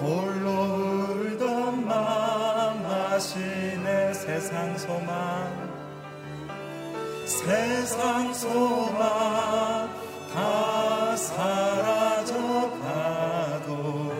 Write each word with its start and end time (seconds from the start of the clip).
홀로 0.00 0.50
울던 0.50 1.86
마음 1.86 2.84
하시네 2.84 4.12
세상 4.12 4.76
소망. 4.76 5.66
세상 7.24 8.32
소망 8.34 9.88
다 10.34 11.16
사라져 11.16 12.34
가도 12.82 14.12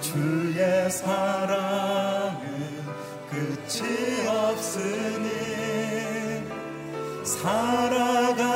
주의 0.00 0.90
사랑은 0.90 2.40
끝이 3.30 4.26
없으니 4.28 5.30
살아가 7.24 8.49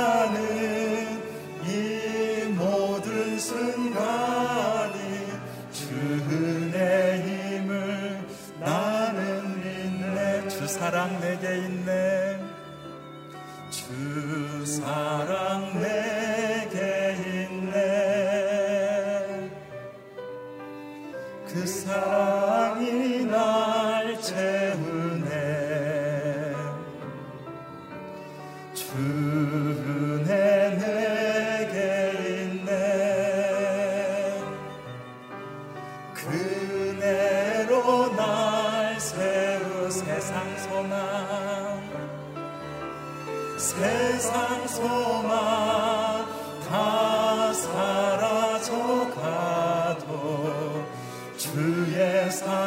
true, 51.53 51.85
yes, 51.91 52.43
I 52.43 52.64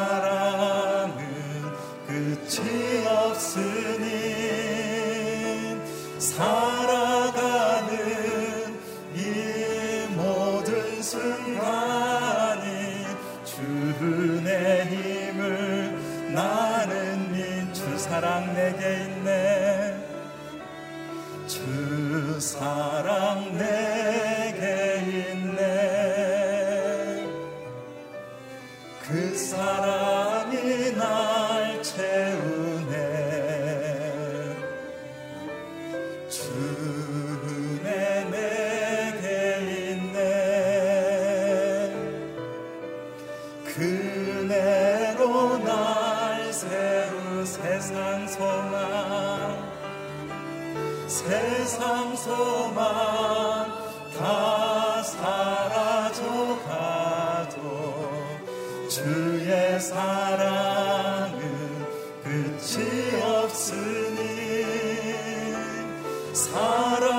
사랑. 66.38 67.17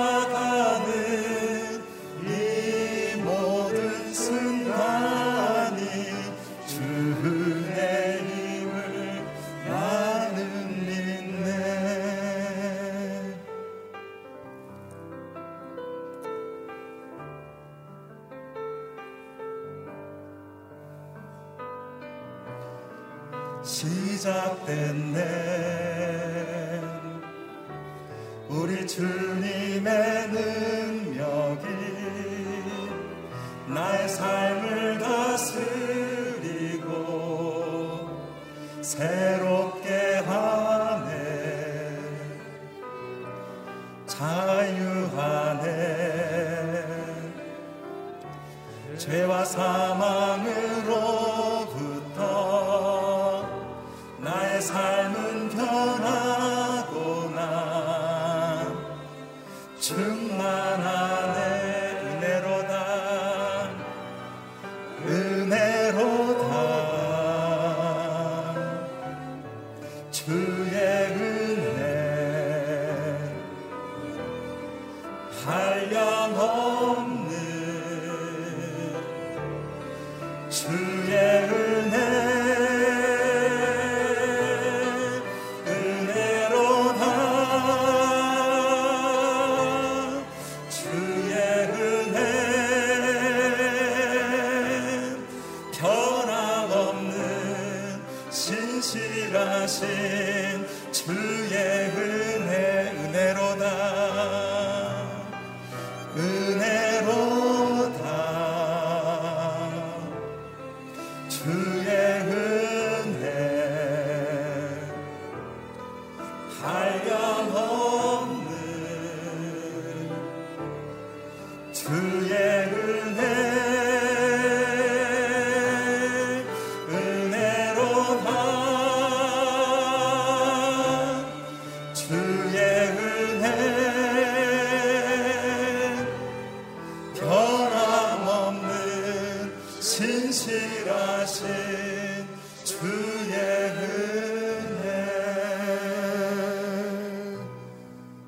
하얀 75.45 76.35
어 76.37 76.98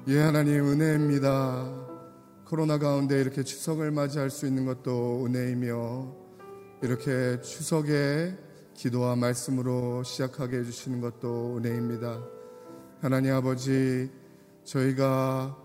예, 0.07 0.19
하나님 0.19 0.67
은혜입니다. 0.67 1.81
코로나 2.43 2.77
가운데 2.77 3.21
이렇게 3.21 3.43
추석을 3.43 3.91
맞이할 3.91 4.29
수 4.29 4.45
있는 4.45 4.65
것도 4.65 5.25
은혜이며 5.25 6.15
이렇게 6.81 7.39
추석에 7.39 8.35
기도와 8.73 9.15
말씀으로 9.15 10.03
시작하게 10.03 10.57
해주시는 10.57 10.99
것도 10.99 11.57
은혜입니다. 11.57 12.21
하나님 12.99 13.33
아버지, 13.35 14.11
저희가 14.65 15.55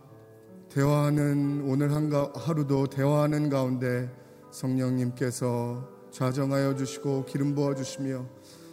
대화하는 0.69 1.63
오늘 1.67 1.93
한가, 1.93 2.33
하루도 2.37 2.87
대화하는 2.87 3.51
가운데 3.51 4.09
성령님께서 4.53 5.96
좌정하여 6.17 6.77
주시고 6.77 7.27
기름 7.27 7.55
부어 7.55 7.75
주시며 7.75 8.25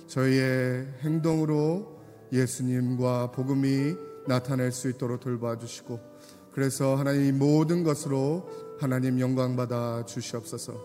저희의 0.07 0.87
행동으로 1.01 1.99
예수님과 2.31 3.31
복음이 3.31 3.95
나타낼 4.25 4.71
수 4.71 4.89
있도록 4.89 5.19
돌봐 5.19 5.57
주시고 5.57 5.99
그래서 6.53 6.95
하나님 6.95 7.37
모든 7.37 7.83
것으로 7.83 8.47
하나님 8.79 9.19
영광 9.19 9.57
받아 9.57 10.05
주시옵소서. 10.05 10.79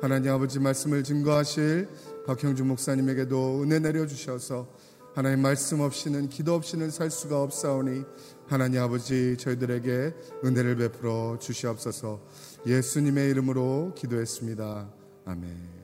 하나님 0.00 0.32
아버지 0.32 0.58
말씀을 0.58 1.04
증거하실 1.04 1.88
박형주 2.26 2.64
목사님에게도 2.64 3.62
은혜 3.62 3.78
내려 3.78 4.04
주셔서 4.04 4.66
하나님 5.14 5.42
말씀 5.42 5.80
없이는 5.80 6.28
기도 6.28 6.54
없이는 6.54 6.90
살 6.90 7.12
수가 7.12 7.40
없사오니 7.40 8.02
하나님 8.48 8.82
아버지 8.82 9.36
저희들에게 9.38 10.14
은혜를 10.44 10.74
베풀어 10.74 11.38
주시옵소서. 11.38 12.20
예수님의 12.66 13.30
이름으로 13.30 13.92
기도했습니다. 13.94 14.90
아멘. 15.26 15.79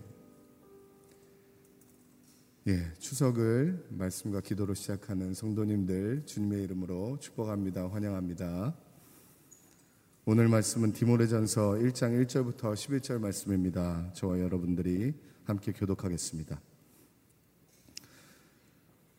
예, 2.69 2.93
추석을 2.99 3.87
말씀과 3.91 4.41
기도로 4.41 4.75
시작하는 4.75 5.35
성도님들 5.35 6.25
주님의 6.27 6.65
이름으로 6.65 7.17
축복합니다. 7.21 7.87
환영합니다. 7.87 8.75
오늘 10.25 10.49
말씀은 10.49 10.93
디모데전서 10.93 11.75
1장 11.75 12.27
1절부터 12.27 12.75
11절 12.75 13.21
말씀입니다. 13.21 14.11
저와 14.15 14.41
여러분들이 14.41 15.15
함께 15.45 15.71
교독하겠습니다. 15.71 16.61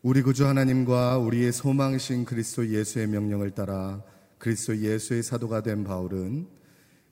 우리 0.02 0.20
구주 0.20 0.46
하나님과 0.46 1.16
우리의 1.16 1.50
소망이신 1.50 2.26
그리스도 2.26 2.68
예수의 2.68 3.06
명령을 3.06 3.52
따라 3.52 4.04
그리스도 4.36 4.76
예수의 4.76 5.22
사도가 5.22 5.62
된 5.62 5.84
바울은 5.84 6.46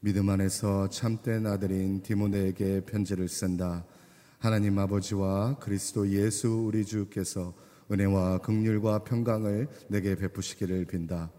믿음 0.01 0.29
안에서 0.29 0.91
참된 0.91 1.47
아들인 1.47 2.03
디모데에게 2.03 2.83
편지를 2.83 3.27
쓴다. 3.27 3.87
하나님 4.39 4.79
아버지와 4.79 5.59
그리스도 5.59 6.09
예수 6.11 6.49
우리 6.49 6.85
주께서 6.85 7.55
은혜와 7.91 8.39
극률과 8.39 9.05
평강을 9.05 9.69
내게 9.89 10.15
베푸시기를 10.15 10.85
빈다. 10.85 11.31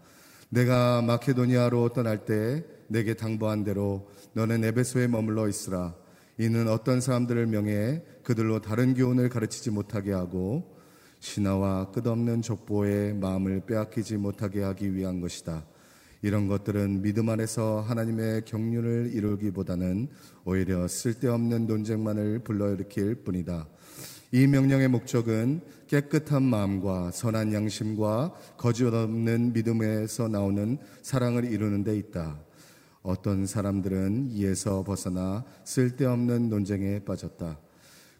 내가 0.48 1.02
마케도니아로 1.02 1.90
떠날 1.90 2.24
때 2.24 2.64
내게 2.88 3.14
당부한 3.14 3.64
대로 3.64 4.08
너는 4.32 4.64
에베소에 4.64 5.06
머물러 5.06 5.48
있으라. 5.48 5.94
이는 6.38 6.68
어떤 6.68 7.00
사람들을 7.00 7.46
명해 7.46 8.02
그들로 8.24 8.60
다른 8.60 8.94
교훈을 8.94 9.28
가르치지 9.28 9.70
못하게 9.70 10.12
하고 10.12 10.76
신화와 11.20 11.90
끝없는 11.92 12.42
족보에 12.42 13.12
마음을 13.12 13.60
빼앗기지 13.66 14.16
못하게 14.16 14.62
하기 14.62 14.94
위한 14.94 15.20
것이다. 15.20 15.66
이런 16.22 16.48
것들은 16.48 17.02
믿음 17.02 17.28
안에서 17.28 17.80
하나님의 17.80 18.44
경륜을 18.44 19.10
이루기보다는 19.14 20.08
오히려 20.44 20.88
쓸데없는 20.88 21.66
논쟁만을 21.66 22.40
불러일으킬 22.40 23.16
뿐이다. 23.16 23.68
이 24.32 24.46
명령의 24.46 24.88
목적은 24.88 25.60
깨끗한 25.86 26.42
마음과 26.42 27.12
선한 27.12 27.52
양심과 27.52 28.34
거짓 28.56 28.84
없는 28.84 29.52
믿음에서 29.52 30.28
나오는 30.28 30.78
사랑을 31.02 31.44
이루는 31.44 31.84
데 31.84 31.96
있다. 31.96 32.38
어떤 33.02 33.46
사람들은 33.46 34.32
이에서 34.32 34.82
벗어나 34.82 35.44
쓸데없는 35.64 36.50
논쟁에 36.50 36.98
빠졌다. 37.04 37.58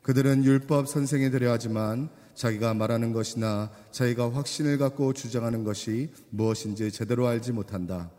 그들은 0.03 0.45
율법 0.45 0.89
선생이 0.89 1.31
되려 1.31 1.53
하지만 1.53 2.09
자기가 2.39 2.73
말하는 2.73 3.13
것이나 3.13 3.69
자기가 3.91 4.33
확신을 4.33 4.79
갖고 4.79 5.13
주장하는 5.13 5.65
것이 5.65 6.13
무엇인지 6.31 6.93
제대로 6.93 7.27
알지 7.27 7.51
못한다. 7.51 8.13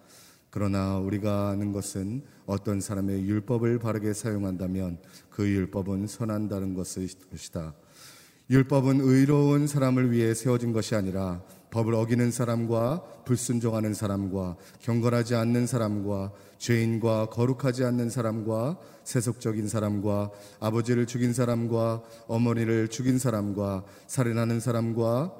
그러나 0.50 0.98
우리가 0.98 1.48
아는 1.48 1.71
것은 1.71 2.24
어떤 2.45 2.81
사람의 2.81 3.24
율법을 3.24 3.80
바르게 3.80 4.12
사용한다면 4.12 4.98
그 5.30 5.48
율법은 5.48 6.07
선한다는 6.07 6.74
것이다. 6.74 7.74
율법은 8.50 9.00
의로운 9.00 9.68
사람을 9.68 10.12
위해 10.12 10.33
세워진 10.33 10.74
것이 10.74 10.95
아니라 10.95 11.42
법을 11.71 11.94
어기는 11.94 12.31
사람과 12.31 13.03
불순종하는 13.25 13.94
사람과 13.94 14.55
경건하지 14.82 15.36
않는 15.36 15.67
사람과 15.67 16.32
죄인과 16.58 17.27
거룩하지 17.27 17.84
않는 17.86 18.10
사람과 18.10 18.77
세속적인 19.03 19.67
사람과 19.67 20.32
아버지를 20.60 21.05
죽인 21.05 21.34
사람과 21.34 22.03
어머니를 22.27 22.88
죽인 22.88 23.20
사람과 23.20 23.84
살인하는 24.08 24.60
사람과 24.60 25.34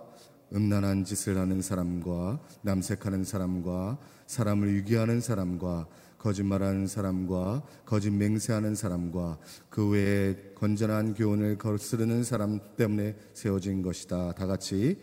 음란한 0.54 1.04
짓을 1.04 1.38
하는 1.38 1.62
사람과 1.62 2.40
남색하는 2.62 3.24
사람과 3.24 3.98
사람을 4.26 4.76
유기하는 4.76 5.22
사람과 5.22 5.88
거짓말하는 6.18 6.88
사람과 6.88 7.64
거짓 7.86 8.12
맹세하는 8.12 8.76
사람과 8.76 9.38
그 9.70 9.88
외에 9.90 10.36
건전한 10.56 11.14
교훈을 11.14 11.58
거스르는 11.58 12.24
사람 12.24 12.60
때문에 12.76 13.16
세워진 13.34 13.82
것이다. 13.82 14.34
다 14.34 14.46
같이 14.46 15.00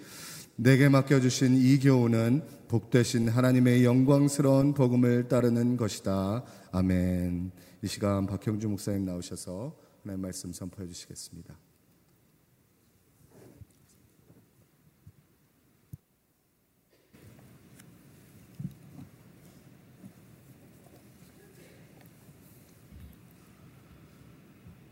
내게 0.56 0.88
맡겨주신 0.88 1.54
이 1.56 1.78
교훈은 1.78 2.42
복되신 2.68 3.28
하나님의 3.28 3.84
영광스러운 3.84 4.72
복음을 4.72 5.28
따르는 5.28 5.76
것이다. 5.76 6.44
아멘. 6.72 7.52
이 7.82 7.86
시간 7.86 8.26
박형주 8.26 8.68
목사님 8.68 9.04
나오셔서 9.04 9.76
하나님 10.02 10.22
말씀 10.22 10.52
선포해 10.52 10.88
주시겠습니다. 10.88 11.56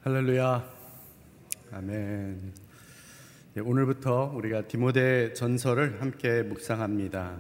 할렐루야. 0.02 0.71
아멘. 1.73 2.63
예, 3.56 3.61
오늘부터 3.61 4.32
우리가 4.34 4.66
디모데 4.66 5.32
전서를 5.32 6.00
함께 6.00 6.42
묵상합니다. 6.42 7.38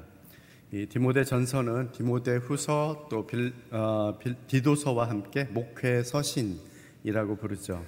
이 0.70 0.86
디모데 0.86 1.24
전서는 1.24 1.90
디모데 1.90 2.36
후서 2.36 3.08
또 3.10 3.26
빌, 3.26 3.52
어, 3.72 4.16
빌, 4.20 4.36
디도서와 4.46 5.08
함께 5.08 5.42
목회 5.50 6.04
서신이라고 6.04 7.34
부르죠. 7.34 7.84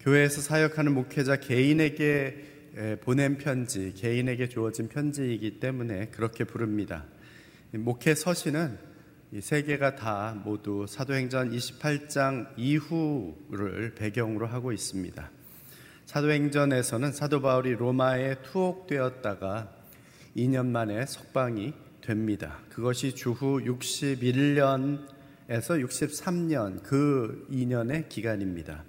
교회에서 0.00 0.40
사역하는 0.40 0.94
목회자 0.94 1.40
개인에게 1.40 2.98
보낸 3.02 3.36
편지, 3.36 3.92
개인에게 3.94 4.48
주어진 4.48 4.88
편지이기 4.88 5.60
때문에 5.60 6.06
그렇게 6.06 6.44
부릅니다. 6.44 7.04
목회 7.72 8.14
서신은 8.14 8.78
세 9.40 9.64
개가 9.64 9.96
다 9.96 10.34
모두 10.46 10.86
사도행전 10.88 11.50
28장 11.50 12.54
이후를 12.56 13.94
배경으로 13.96 14.46
하고 14.46 14.72
있습니다. 14.72 15.39
사도행전에서는 16.10 17.12
사도 17.12 17.40
바울이 17.40 17.76
로마에 17.76 18.42
투옥되었다가 18.42 19.70
2년 20.36 20.66
만에 20.66 21.06
석방이 21.06 21.72
됩니다. 22.00 22.58
그것이 22.68 23.14
주후 23.14 23.60
61년에서 23.60 25.06
63년 25.48 26.82
그 26.82 27.46
2년의 27.52 28.08
기간입니다. 28.08 28.82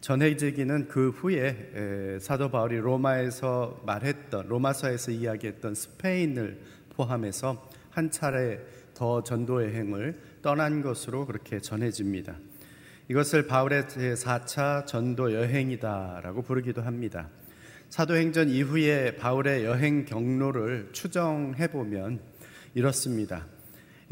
전해지기는 0.00 0.88
그 0.88 1.10
후에 1.10 2.18
사도 2.20 2.50
바울이 2.50 2.78
로마에서 2.78 3.80
말했던 3.86 4.48
로마서에서 4.48 5.12
이야기했던 5.12 5.76
스페인을 5.76 6.60
포함해서 6.90 7.70
한 7.90 8.10
차례 8.10 8.58
더 8.94 9.22
전도 9.22 9.62
여행을 9.62 10.18
떠난 10.42 10.82
것으로 10.82 11.24
그렇게 11.24 11.60
전해집니다. 11.60 12.34
이것을 13.10 13.46
바울의 13.46 13.84
제4차 13.84 14.84
전도 14.86 15.32
여행이다라고 15.32 16.42
부르기도 16.42 16.82
합니다. 16.82 17.30
사도행전 17.88 18.50
이후에 18.50 19.16
바울의 19.16 19.64
여행 19.64 20.04
경로를 20.04 20.90
추정해 20.92 21.68
보면 21.68 22.20
이렇습니다. 22.74 23.46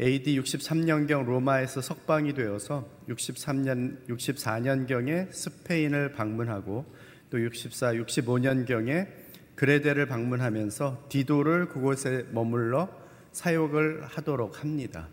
AD 0.01 0.39
63년경 0.41 1.25
로마에서 1.25 1.79
석방이 1.81 2.33
되어서 2.33 2.89
63년 3.07 4.07
64년경에 4.09 5.31
스페인을 5.31 6.13
방문하고 6.13 6.91
또 7.29 7.39
64, 7.39 7.93
65년경에 7.93 9.07
그레데를 9.53 10.07
방문하면서 10.07 11.05
디도를 11.09 11.69
그곳에 11.69 12.25
머물러 12.31 12.89
사역을 13.31 14.05
하도록 14.05 14.59
합니다. 14.59 15.07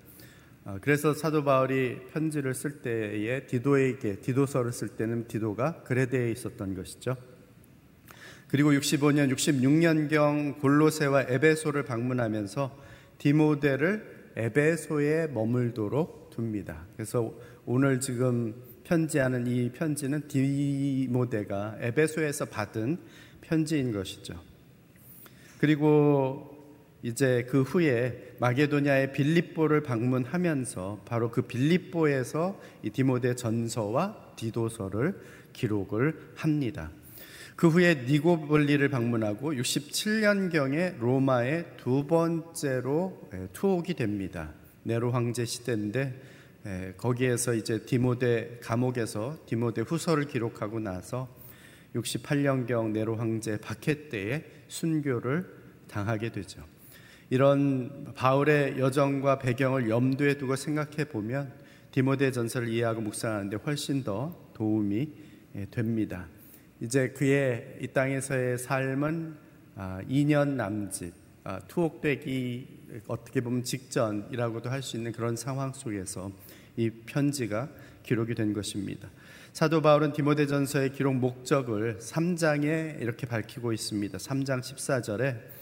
어, 0.67 0.79
그래서 0.81 1.13
사도 1.13 1.45
바울이 1.45 1.99
편지를 2.13 2.55
쓸 2.55 2.81
때에 2.81 3.47
디도에게 3.47 4.21
디도서를 4.21 4.73
쓸 4.73 4.89
때는 4.89 5.29
디도가 5.29 5.83
그레데에 5.83 6.31
있었던 6.31 6.75
것이죠. 6.75 7.17
그리고 8.49 8.73
65년, 8.73 9.31
66년경 9.35 10.61
골로세와 10.61 11.25
에베소를 11.29 11.85
방문하면서 11.85 12.83
디모데를 13.19 14.33
에베소에 14.37 15.27
머물도록 15.29 16.31
둡니다. 16.39 16.87
그래서 16.97 17.35
오늘 17.67 18.01
지금 18.01 18.55
편지하는 18.85 19.47
이 19.47 19.71
편지는 19.71 20.29
디모데가 20.29 21.77
에베소에서 21.81 22.47
받은 22.47 22.99
편지인 23.43 23.93
것이죠. 23.93 24.41
그리고 25.59 26.54
이제 27.05 27.47
그 27.51 27.61
후에 27.61 28.35
마게도냐의 28.39 29.13
빌립보를 29.13 29.83
방문하면서 29.83 31.03
바로 31.05 31.31
그 31.31 31.43
빌립보에서 31.43 32.59
이 32.83 32.89
디모데 32.89 33.35
전서와 33.35 34.33
디도서를 34.37 35.21
기록을 35.53 36.19
합니다. 36.35 36.91
그 37.57 37.69
후에 37.69 38.07
니고볼리를 38.09 38.89
방문하고 38.89 39.53
67년경에 39.53 40.99
로마에 40.99 41.77
두 41.77 42.07
번째로 42.07 43.29
예, 43.35 43.49
투옥이 43.53 43.93
됩니다. 43.93 44.55
네로 44.85 45.11
황제 45.11 45.45
시대인데 45.45 46.23
예, 46.65 46.95
거기에서 46.97 47.53
이제 47.53 47.85
디모데 47.85 48.61
감옥에서 48.63 49.37
디모데 49.45 49.83
후서를 49.83 50.25
기록하고 50.25 50.81
나서 50.81 51.29
68년경 51.95 52.93
네로 52.93 53.17
황제 53.17 53.59
박해 53.59 54.09
때에 54.09 54.43
순교를 54.69 55.47
당하게 55.87 56.33
되죠. 56.33 56.65
이런 57.35 58.13
바울의 58.15 58.79
여정과 58.79 59.41
배경을 59.41 59.91
염두에 59.91 60.39
두고 60.39 60.55
생각해 60.55 61.07
보면 61.07 61.53
디모데 61.91 62.31
전설을 62.31 62.69
이해하고 62.69 63.01
묵상하는데 63.01 63.57
훨씬 63.57 64.05
더 64.05 64.53
도움이 64.55 65.09
예, 65.57 65.67
됩니다. 65.69 66.29
이제 66.81 67.09
그의 67.09 67.79
이 67.81 67.89
땅에서의 67.89 68.59
삶은 68.59 69.35
2년 69.77 70.37
아, 70.37 70.45
남짓, 70.45 71.13
아, 71.43 71.59
투옥되기 71.67 73.03
어떻게 73.09 73.41
보면 73.41 73.65
직전이라고도 73.65 74.71
할 74.71 74.81
수 74.81 74.97
있는 74.97 75.11
그런 75.11 75.35
상황 75.35 75.73
속에서 75.73 76.31
이 76.77 76.89
편지가 76.89 77.69
기록이 78.05 78.37
된 78.37 78.53
것입니다. 78.53 79.09
사도 79.53 79.83
바울은 79.83 80.13
디모데전서의 80.13 80.93
기록 80.93 81.17
목적을 81.17 81.99
3장에 81.99 83.03
이렇게 83.03 83.27
밝히고 83.27 83.73
있습니다. 83.73 84.19
3장 84.19 84.61
14절에 84.61 85.54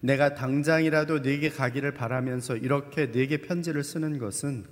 내가 0.00 0.34
당장이라도 0.34 1.20
네게 1.20 1.50
가기를 1.50 1.94
바라면서 1.94 2.56
이렇게 2.56 3.06
네게 3.06 3.38
편지를 3.42 3.82
쓰는 3.82 4.18
것은 4.18 4.64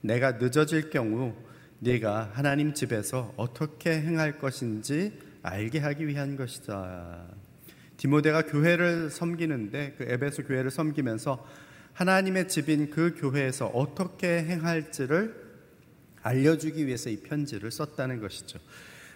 내가 0.00 0.32
늦어질 0.32 0.90
경우 0.90 1.34
네가 1.78 2.30
하나님 2.34 2.74
집에서 2.74 3.32
어떻게 3.36 3.92
행할 3.92 4.38
것인지 4.38 5.18
알게 5.42 5.78
하기 5.78 6.06
위한 6.06 6.36
것이다. 6.36 7.26
디모데가 7.96 8.42
교회를 8.42 9.10
섬기는데 9.10 9.94
그 9.98 10.04
에베소 10.04 10.44
교회를 10.44 10.70
섬기면서 10.70 11.46
하나님의 11.92 12.48
집인 12.48 12.90
그 12.90 13.14
교회에서 13.16 13.66
어떻게 13.66 14.44
행할지를 14.44 15.34
알려주기 16.22 16.86
위해서 16.86 17.10
이 17.10 17.18
편지를 17.18 17.70
썼다는 17.70 18.20
것이죠. 18.20 18.58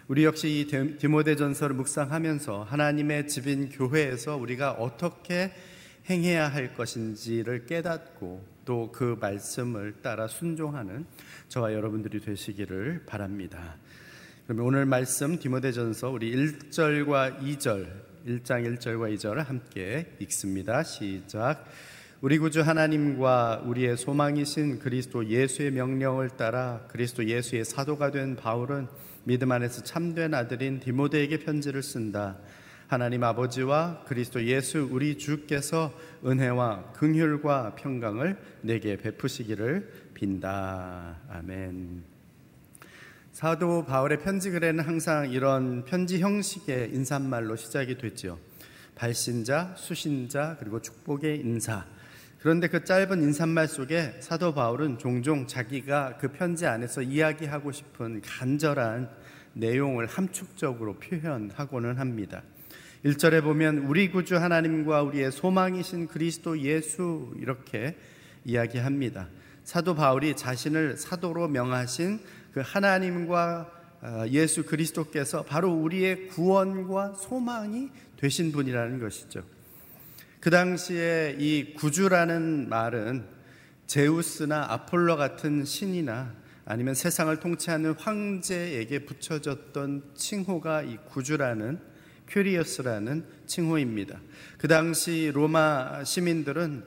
우리 0.07 0.23
역시 0.23 0.61
이 0.61 0.97
디모데 0.97 1.35
전서를 1.35 1.75
묵상하면서 1.75 2.63
하나님의 2.63 3.27
집인 3.27 3.67
교회에서 3.67 4.37
우리가 4.37 4.71
어떻게 4.71 5.51
행해야 6.09 6.47
할 6.47 6.73
것인지를 6.73 7.65
깨닫고 7.65 8.57
또 8.63 8.89
그 8.93 9.17
말씀을 9.19 9.95
따라 10.01 10.27
순종하는 10.27 11.05
저와 11.49 11.73
여러분들이 11.73 12.21
되시기를 12.21 13.03
바랍니다. 13.05 13.75
그러면 14.45 14.65
오늘 14.65 14.85
말씀 14.85 15.39
디모데전서 15.39 16.09
우리 16.09 16.33
1절과 16.33 17.41
2절 17.41 17.87
1장 18.25 18.77
1절과 18.77 19.13
2절을 19.13 19.43
함께 19.43 20.15
읽습니다. 20.19 20.83
시작. 20.83 21.65
우리 22.19 22.39
구주 22.39 22.61
하나님과 22.61 23.61
우리의 23.67 23.95
소망이신 23.95 24.79
그리스도 24.79 25.27
예수의 25.27 25.69
명령을 25.69 26.31
따라 26.31 26.81
그리스도 26.87 27.23
예수의 27.25 27.63
사도가 27.63 28.09
된 28.09 28.35
바울은 28.35 28.87
믿음 29.23 29.51
안에서 29.51 29.83
참된 29.83 30.33
아들인 30.33 30.79
디모데에게 30.79 31.37
편지를 31.37 31.83
쓴다. 31.83 32.39
하나님 32.87 33.23
아버지와 33.23 34.03
그리스도 34.07 34.43
예수 34.45 34.89
우리 34.91 35.19
주께서 35.19 35.93
은혜와 36.25 36.93
긍휼과 36.93 37.75
평강을 37.75 38.35
내게 38.61 38.97
베푸시기를 38.97 40.09
빈다. 40.15 41.17
아멘. 41.29 42.01
사도 43.31 43.85
바울의 43.85 44.23
편지 44.23 44.49
글에는 44.49 44.83
항상 44.83 45.29
이런 45.29 45.85
편지 45.85 46.19
형식의 46.19 46.95
인사말로 46.95 47.55
시작이 47.55 47.99
됐죠. 47.99 48.39
발신자, 48.95 49.75
수신자, 49.77 50.57
그리고 50.59 50.81
축복의 50.81 51.41
인사. 51.41 51.85
그런데 52.47 52.69
그 52.69 52.85
짧은 52.85 53.21
인사말 53.23 53.67
속에 53.67 54.21
사도 54.21 54.53
바울은 54.53 54.99
종종 54.99 55.47
자기가 55.47 56.17
그 56.17 56.29
편지 56.29 56.65
안에서 56.65 57.01
이야기하고 57.01 57.73
싶은 57.73 58.21
간절한 58.21 59.09
내용을 59.51 60.05
함축적으로 60.05 60.93
표현하고는 60.93 61.97
합니다. 61.97 62.43
1절에 63.03 63.43
보면 63.43 63.79
우리 63.79 64.09
구주 64.09 64.37
하나님과 64.37 65.01
우리의 65.01 65.33
소망이신 65.33 66.07
그리스도 66.07 66.57
예수 66.61 67.33
이렇게 67.37 67.97
이야기합니다. 68.45 69.27
사도 69.65 69.93
바울이 69.93 70.33
자신을 70.37 70.95
사도로 70.95 71.49
명하신 71.49 72.21
그 72.53 72.61
하나님과 72.63 73.71
어, 74.03 74.25
예수 74.29 74.63
그리스도께서 74.63 75.43
바로 75.43 75.73
우리의 75.73 76.29
구원과 76.29 77.15
소망이 77.15 77.89
되신 78.15 78.53
분이라는 78.53 79.01
것이죠. 79.01 79.56
그 80.47 80.51
당시에 80.51 81.35
이 81.39 81.73
구주라는 81.73 82.69
말은 82.69 83.25
제우스나 83.85 84.65
아폴로 84.69 85.17
같은 85.17 85.65
신이나 85.65 86.33
아니면 86.63 86.93
세상을 86.93 87.37
통치하는 87.41 87.95
황제에게 87.95 89.03
붙여졌던 89.03 90.11
칭호가 90.15 90.83
이 90.83 90.99
구주라는 91.09 91.81
큐리어스라는 92.29 93.25
칭호입니다. 93.45 94.21
그 94.57 94.69
당시 94.69 95.31
로마 95.33 96.05
시민들은 96.05 96.85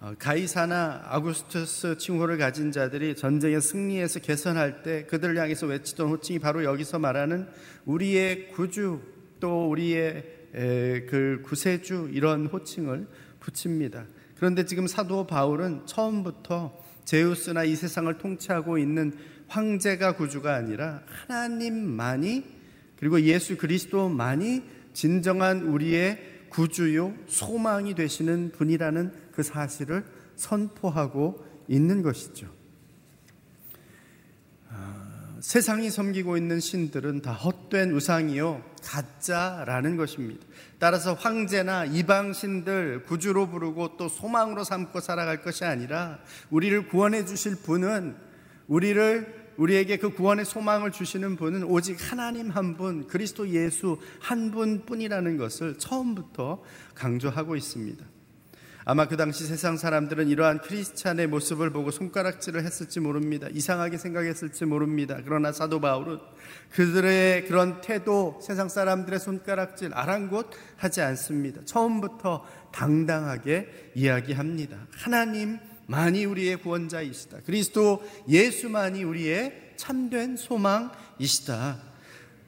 어, 0.00 0.12
가이사나 0.18 1.06
아구스투스 1.06 1.96
칭호를 1.96 2.36
가진 2.36 2.72
자들이 2.72 3.16
전쟁의 3.16 3.62
승리에서 3.62 4.20
개선할 4.20 4.82
때 4.82 5.06
그들을 5.06 5.34
향해서 5.38 5.66
외치던 5.66 6.10
호칭이 6.10 6.40
바로 6.40 6.62
여기서 6.62 6.98
말하는 6.98 7.48
우리의 7.86 8.50
구주 8.50 9.00
또 9.40 9.70
우리의 9.70 10.37
그 10.52 11.42
구세주 11.44 12.10
이런 12.12 12.46
호칭을 12.46 13.06
붙입니다. 13.40 14.06
그런데 14.36 14.64
지금 14.64 14.86
사도 14.86 15.26
바울은 15.26 15.86
처음부터 15.86 16.78
제우스나 17.04 17.64
이 17.64 17.74
세상을 17.74 18.16
통치하고 18.18 18.78
있는 18.78 19.12
황제가 19.48 20.16
구주가 20.16 20.54
아니라 20.54 21.02
하나님만이 21.06 22.44
그리고 22.98 23.20
예수 23.22 23.56
그리스도만이 23.56 24.62
진정한 24.92 25.62
우리의 25.62 26.46
구주요 26.50 27.14
소망이 27.26 27.94
되시는 27.94 28.52
분이라는 28.56 29.12
그 29.32 29.42
사실을 29.42 30.04
선포하고 30.36 31.44
있는 31.68 32.02
것이죠. 32.02 32.48
아, 35.38 35.40
세상이 35.40 35.90
섬기고 35.90 36.36
있는 36.36 36.60
신들은 36.60 37.22
다 37.22 37.32
헛된 37.32 37.92
우상이요, 37.92 38.62
가짜라는 38.82 39.96
것입니다. 39.96 40.44
따라서 40.78 41.14
황제나 41.14 41.84
이방 41.86 42.32
신들 42.32 43.04
구주로 43.04 43.48
부르고 43.48 43.96
또 43.96 44.08
소망으로 44.08 44.64
삼고 44.64 45.00
살아갈 45.00 45.42
것이 45.42 45.64
아니라 45.64 46.18
우리를 46.50 46.88
구원해 46.88 47.24
주실 47.24 47.56
분은 47.56 48.16
우리를 48.66 49.38
우리에게 49.56 49.96
그 49.96 50.10
구원의 50.10 50.44
소망을 50.44 50.92
주시는 50.92 51.36
분은 51.36 51.64
오직 51.64 51.96
하나님 52.00 52.50
한 52.50 52.76
분, 52.76 53.06
그리스도 53.06 53.48
예수 53.48 53.98
한 54.20 54.50
분뿐이라는 54.52 55.36
것을 55.36 55.78
처음부터 55.78 56.62
강조하고 56.94 57.56
있습니다. 57.56 58.04
아마 58.90 59.06
그 59.06 59.18
당시 59.18 59.44
세상 59.44 59.76
사람들은 59.76 60.28
이러한 60.28 60.62
크리스찬의 60.62 61.26
모습을 61.26 61.68
보고 61.68 61.90
손가락질을 61.90 62.64
했을지 62.64 63.00
모릅니다. 63.00 63.46
이상하게 63.52 63.98
생각했을지 63.98 64.64
모릅니다. 64.64 65.18
그러나 65.26 65.52
사도 65.52 65.78
바울은 65.78 66.18
그들의 66.70 67.44
그런 67.48 67.82
태도, 67.82 68.40
세상 68.42 68.70
사람들의 68.70 69.20
손가락질 69.20 69.90
아랑곳 69.92 70.48
하지 70.78 71.02
않습니다. 71.02 71.60
처음부터 71.66 72.46
당당하게 72.72 73.90
이야기합니다. 73.94 74.86
하나님만이 74.92 76.24
우리의 76.24 76.56
구원자이시다. 76.56 77.40
그리스도 77.44 78.02
예수만이 78.26 79.04
우리의 79.04 79.74
참된 79.76 80.38
소망이시다. 80.38 81.76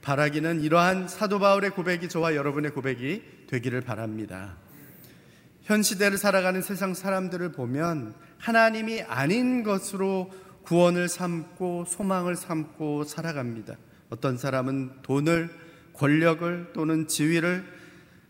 바라기는 0.01 0.61
이러한 0.61 1.07
사도 1.07 1.37
바울의 1.37 1.69
고백이 1.69 2.09
저와 2.09 2.33
여러분의 2.33 2.71
고백이 2.71 3.45
되기를 3.45 3.81
바랍니다. 3.81 4.57
현 5.63 5.83
시대를 5.83 6.17
살아가는 6.17 6.61
세상 6.61 6.93
사람들을 6.93 7.51
보면 7.51 8.13
하나님이 8.37 9.03
아닌 9.03 9.63
것으로 9.63 10.31
구원을 10.63 11.07
삼고 11.07 11.85
소망을 11.85 12.35
삼고 12.35 13.03
살아갑니다. 13.03 13.75
어떤 14.09 14.37
사람은 14.37 15.01
돈을, 15.03 15.49
권력을 15.93 16.71
또는 16.73 17.07
지위를 17.07 17.63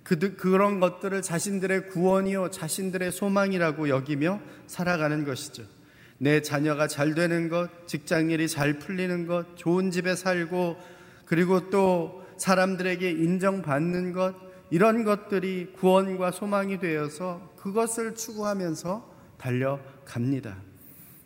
그, 0.03 0.35
그런 0.35 0.79
것들을 0.79 1.21
자신들의 1.21 1.87
구원이요, 1.89 2.49
자신들의 2.49 3.11
소망이라고 3.11 3.89
여기며 3.89 4.41
살아가는 4.67 5.23
것이죠. 5.25 5.63
내 6.17 6.41
자녀가 6.41 6.87
잘 6.87 7.15
되는 7.15 7.49
것, 7.49 7.87
직장 7.87 8.29
일이 8.29 8.47
잘 8.47 8.77
풀리는 8.79 9.27
것, 9.27 9.55
좋은 9.57 9.91
집에 9.91 10.15
살고, 10.15 10.77
그리고 11.25 11.69
또 11.69 12.25
사람들에게 12.37 13.09
인정받는 13.09 14.13
것, 14.13 14.35
이런 14.71 15.03
것들이 15.03 15.73
구원과 15.73 16.31
소망이 16.31 16.79
되어서 16.79 17.53
그것을 17.57 18.15
추구하면서 18.15 19.11
달려갑니다. 19.37 20.57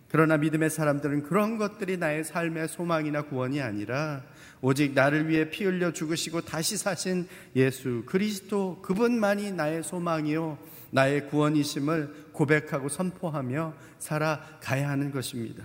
그러나 0.09 0.37
믿음의 0.37 0.69
사람들은 0.69 1.23
그런 1.23 1.57
것들이 1.57 1.97
나의 1.97 2.23
삶의 2.23 2.67
소망이나 2.69 3.23
구원이 3.23 3.61
아니라 3.61 4.23
오직 4.61 4.93
나를 4.93 5.27
위해 5.27 5.49
피 5.49 5.65
흘려 5.65 5.91
죽으시고 5.91 6.41
다시 6.41 6.77
사신 6.77 7.27
예수 7.55 8.03
그리스도 8.05 8.79
그분만이 8.81 9.51
나의 9.51 9.83
소망이요 9.83 10.57
나의 10.91 11.27
구원이심을 11.27 12.29
고백하고 12.31 12.89
선포하며 12.89 13.73
살아가야 13.99 14.89
하는 14.89 15.11
것입니다. 15.11 15.63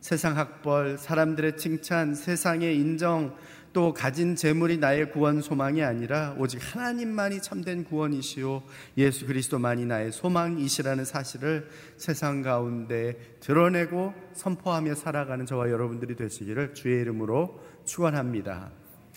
세상 0.00 0.36
학벌, 0.36 0.98
사람들의 0.98 1.56
칭찬, 1.56 2.14
세상의 2.14 2.76
인정, 2.76 3.36
또 3.76 3.92
가진 3.92 4.36
재물이 4.36 4.78
나의 4.78 5.10
구원 5.10 5.42
소망이 5.42 5.82
아니라 5.82 6.34
오직 6.38 6.62
하나님만이 6.62 7.42
참된 7.42 7.84
구원이시요 7.84 8.62
예수 8.96 9.26
그리스도만이 9.26 9.84
나의 9.84 10.12
소망이시라는 10.12 11.04
사실을 11.04 11.68
세상 11.98 12.40
가운데 12.40 13.18
드러내고 13.40 14.14
선포하며 14.32 14.94
살아가는 14.94 15.44
저와 15.44 15.68
여러분들이 15.68 16.16
되시기를 16.16 16.72
주의 16.72 17.02
이름으로 17.02 17.60
축원합니다. 17.84 18.70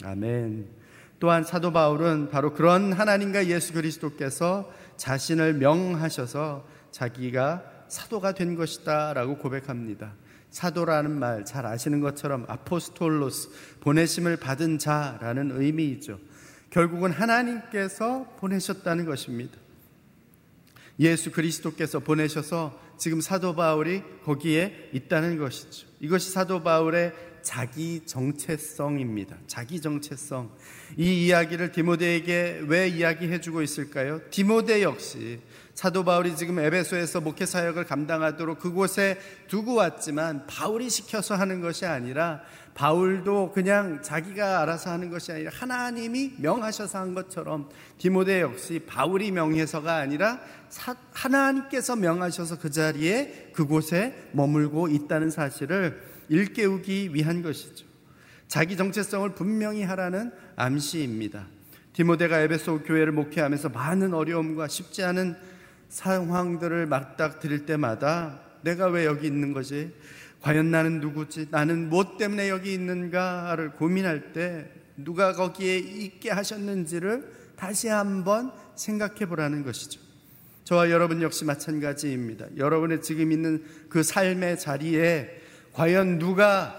아멘. 0.04 0.68
또한 1.22 1.46
사도 1.46 1.72
바울은 1.72 2.28
바로 2.28 2.54
그런 2.54 2.92
하나님과 2.92 3.48
예수 3.48 3.72
그리스도께서 3.72 4.70
자신을 4.98 5.54
명하셔서 5.54 6.68
자기가 6.92 7.63
사도가 7.88 8.34
된 8.34 8.56
것이다라고 8.56 9.38
고백합니다. 9.38 10.15
사도라는 10.52 11.12
말 11.20 11.46
잘 11.46 11.66
아시는 11.66 12.00
것처럼 12.00 12.46
아포스톨로스 12.48 13.50
보내심을 13.82 14.38
받은 14.38 14.80
자라는 14.80 15.52
의미이죠. 15.60 16.20
결국은 16.70 17.12
하나님께서 17.12 18.36
보내셨다는 18.40 19.06
것입니다. 19.06 19.58
예수 21.00 21.32
그리스도께서 21.32 22.00
보내셔서 22.00 22.80
지금 22.98 23.22
사도 23.22 23.56
바울이 23.56 24.04
거기에 24.24 24.90
있다는 24.94 25.38
것이죠. 25.38 25.88
이것이 26.02 26.32
사도 26.32 26.62
바울의 26.62 27.14
자기 27.42 28.02
정체성입니다. 28.06 29.38
자기 29.48 29.80
정체성. 29.80 30.52
이 30.98 31.26
이야기를 31.26 31.72
디모데에게 31.72 32.64
왜 32.68 32.90
이야기해 32.90 33.40
주고 33.40 33.62
있을까요? 33.62 34.20
디모데 34.30 34.84
역시 34.84 35.40
사도 35.80 36.04
바울이 36.04 36.36
지금 36.36 36.60
에베소에서 36.60 37.22
목회 37.22 37.46
사역을 37.46 37.86
감당하도록 37.86 38.60
그곳에 38.60 39.18
두고 39.48 39.76
왔지만 39.76 40.46
바울이 40.46 40.89
시켜서 40.89 41.36
하는 41.36 41.62
것이 41.62 41.86
아니라 41.86 42.42
바울도 42.74 43.54
그냥 43.54 44.02
자기가 44.02 44.62
알아서 44.62 44.92
하는 44.92 45.10
것이 45.10 45.32
아니라 45.32 45.52
하나님이 45.54 46.34
명하셔서 46.39 47.00
한 47.00 47.13
것처럼 47.15 47.70
디모데 47.98 48.42
역시 48.42 48.82
바울이 48.86 49.32
명해서가 49.32 49.96
아니라 49.96 50.42
하나님께서 51.13 51.96
명하셔서 51.96 52.60
그 52.60 52.70
자리에 52.70 53.52
그곳에 53.54 54.28
머물고 54.34 54.89
있다는 54.89 55.30
사실을 55.30 56.04
일깨우기 56.28 57.13
위한 57.13 57.42
것이죠. 57.42 57.86
자기 58.50 58.76
정체성을 58.76 59.30
분명히 59.34 59.84
하라는 59.84 60.34
암시입니다. 60.58 61.48
디모데가 61.94 62.42
에베소 62.42 62.84
교회를 62.84 63.13
목회하면서 63.13 63.70
많은 63.70 64.13
어려움과 64.13 64.68
쉽지 64.68 65.04
않은 65.04 65.36
상황들을 65.89 66.86
맞닥뜨릴 66.86 67.65
때마다 67.65 68.39
내가 68.62 68.88
왜 68.88 69.06
여기 69.06 69.28
있는 69.28 69.54
거지? 69.54 69.93
과연 70.41 70.71
나는 70.71 71.02
누구지? 71.02 71.47
나는 71.52 71.89
무엇 71.89 72.17
때문에 72.17 72.49
여기 72.49 72.73
있는가를 72.73 73.73
고민할 73.73 74.32
때 74.32 74.71
누가 74.95 75.34
거기에 75.34 75.78
있게 75.78 76.30
하셨는지를 76.30 77.54
다시 77.56 77.88
한번 77.88 78.52
생각해 78.75 79.25
보라는 79.25 79.63
것이죠. 79.63 79.99
저와 80.63 80.91
여러분 80.91 81.21
역시 81.21 81.45
마찬가지입니다. 81.45 82.45
여러분의 82.58 83.02
지금 83.02 83.32
있는 83.32 83.63
그 83.89 84.04
삶의 84.04 84.60
자리에 84.60 85.41
과연 85.73 86.19
누가 86.19 86.75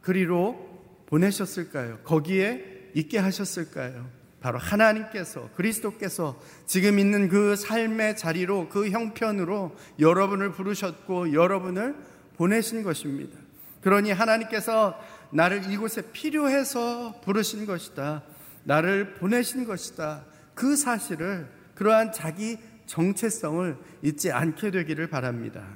그리로 0.00 1.04
보내셨을까요? 1.06 1.98
거기에 2.04 2.90
있게 2.94 3.18
하셨을까요? 3.18 4.17
바로 4.40 4.58
하나님께서 4.58 5.50
그리스도께서 5.56 6.40
지금 6.66 6.98
있는 6.98 7.28
그 7.28 7.56
삶의 7.56 8.16
자리로 8.16 8.68
그 8.68 8.88
형편으로 8.90 9.76
여러분을 9.98 10.52
부르셨고 10.52 11.32
여러분을 11.32 11.96
보내신 12.36 12.82
것입니다. 12.84 13.36
그러니 13.80 14.12
하나님께서 14.12 14.98
나를 15.30 15.70
이곳에 15.70 16.02
필요해서 16.12 17.20
부르신 17.24 17.66
것이다. 17.66 18.22
나를 18.64 19.14
보내신 19.14 19.66
것이다. 19.66 20.24
그 20.54 20.76
사실을 20.76 21.48
그러한 21.74 22.12
자기 22.12 22.58
정체성을 22.86 23.76
잊지 24.02 24.32
않게 24.32 24.70
되기를 24.70 25.08
바랍니다. 25.08 25.66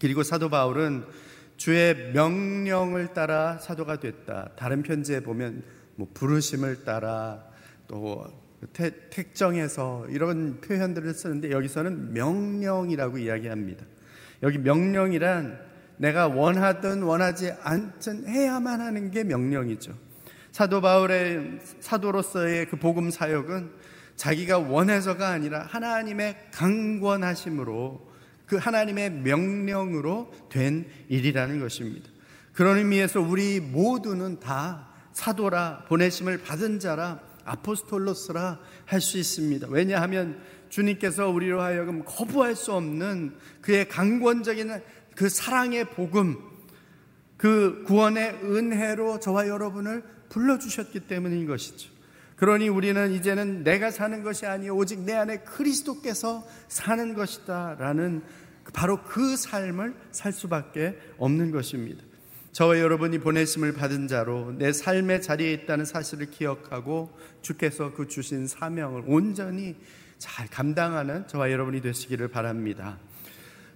그리고 0.00 0.22
사도 0.22 0.48
바울은 0.48 1.04
주의 1.56 2.12
명령을 2.12 3.12
따라 3.12 3.58
사도가 3.58 4.00
됐다. 4.00 4.50
다른 4.56 4.82
편지에 4.82 5.20
보면 5.20 5.62
뭐 5.96 6.08
부르심을 6.14 6.84
따라 6.84 7.49
또 7.90 8.24
택정해서 9.10 10.06
이런 10.10 10.60
표현들을 10.60 11.12
쓰는데 11.12 11.50
여기서는 11.50 12.12
명령이라고 12.12 13.18
이야기합니다. 13.18 13.84
여기 14.44 14.58
명령이란 14.58 15.58
내가 15.96 16.28
원하든 16.28 17.02
원하지 17.02 17.52
않든 17.62 18.28
해야만 18.28 18.80
하는 18.80 19.10
게 19.10 19.24
명령이죠. 19.24 19.92
사도 20.52 20.80
바울의 20.80 21.58
사도로서의 21.80 22.66
그 22.66 22.76
복음 22.76 23.10
사역은 23.10 23.72
자기가 24.14 24.58
원해서가 24.58 25.28
아니라 25.28 25.62
하나님의 25.62 26.50
강권하심으로 26.52 28.08
그 28.46 28.56
하나님의 28.56 29.10
명령으로 29.10 30.32
된 30.48 30.86
일이라는 31.08 31.58
것입니다. 31.58 32.08
그런 32.52 32.78
의미에서 32.78 33.20
우리 33.20 33.58
모두는 33.58 34.38
다 34.38 34.88
사도라 35.12 35.86
보내심을 35.88 36.42
받은 36.42 36.78
자라 36.78 37.29
아포스톨로스라 37.50 38.60
할 38.86 39.00
수 39.00 39.18
있습니다. 39.18 39.68
왜냐하면 39.70 40.40
주님께서 40.68 41.28
우리로 41.28 41.60
하여금 41.60 42.04
거부할 42.04 42.54
수 42.54 42.72
없는 42.72 43.34
그의 43.60 43.88
강권적인 43.88 44.70
그 45.16 45.28
사랑의 45.28 45.86
복음, 45.86 46.38
그 47.36 47.82
구원의 47.86 48.40
은혜로 48.44 49.20
저와 49.20 49.48
여러분을 49.48 50.04
불러주셨기 50.28 51.00
때문인 51.00 51.46
것이죠. 51.46 51.90
그러니 52.36 52.68
우리는 52.68 53.12
이제는 53.12 53.64
내가 53.64 53.90
사는 53.90 54.22
것이 54.22 54.46
아니요 54.46 54.74
오직 54.74 55.00
내 55.00 55.14
안에 55.14 55.40
그리스도께서 55.40 56.46
사는 56.68 57.14
것이다라는 57.14 58.22
바로 58.72 59.02
그 59.02 59.36
삶을 59.36 59.94
살 60.12 60.32
수밖에 60.32 60.96
없는 61.18 61.50
것입니다. 61.50 62.02
저와 62.60 62.78
여러분이 62.78 63.20
보내심을 63.20 63.72
받은 63.72 64.06
자로 64.06 64.52
내 64.58 64.70
삶의 64.70 65.22
자리에 65.22 65.50
있다는 65.54 65.86
사실을 65.86 66.30
기억하고 66.30 67.10
주께서 67.40 67.94
그 67.94 68.06
주신 68.06 68.46
사명을 68.46 69.04
온전히 69.06 69.76
잘 70.18 70.46
감당하는 70.46 71.26
저와 71.26 71.52
여러분이 71.52 71.80
되시기를 71.80 72.28
바랍니다. 72.28 72.98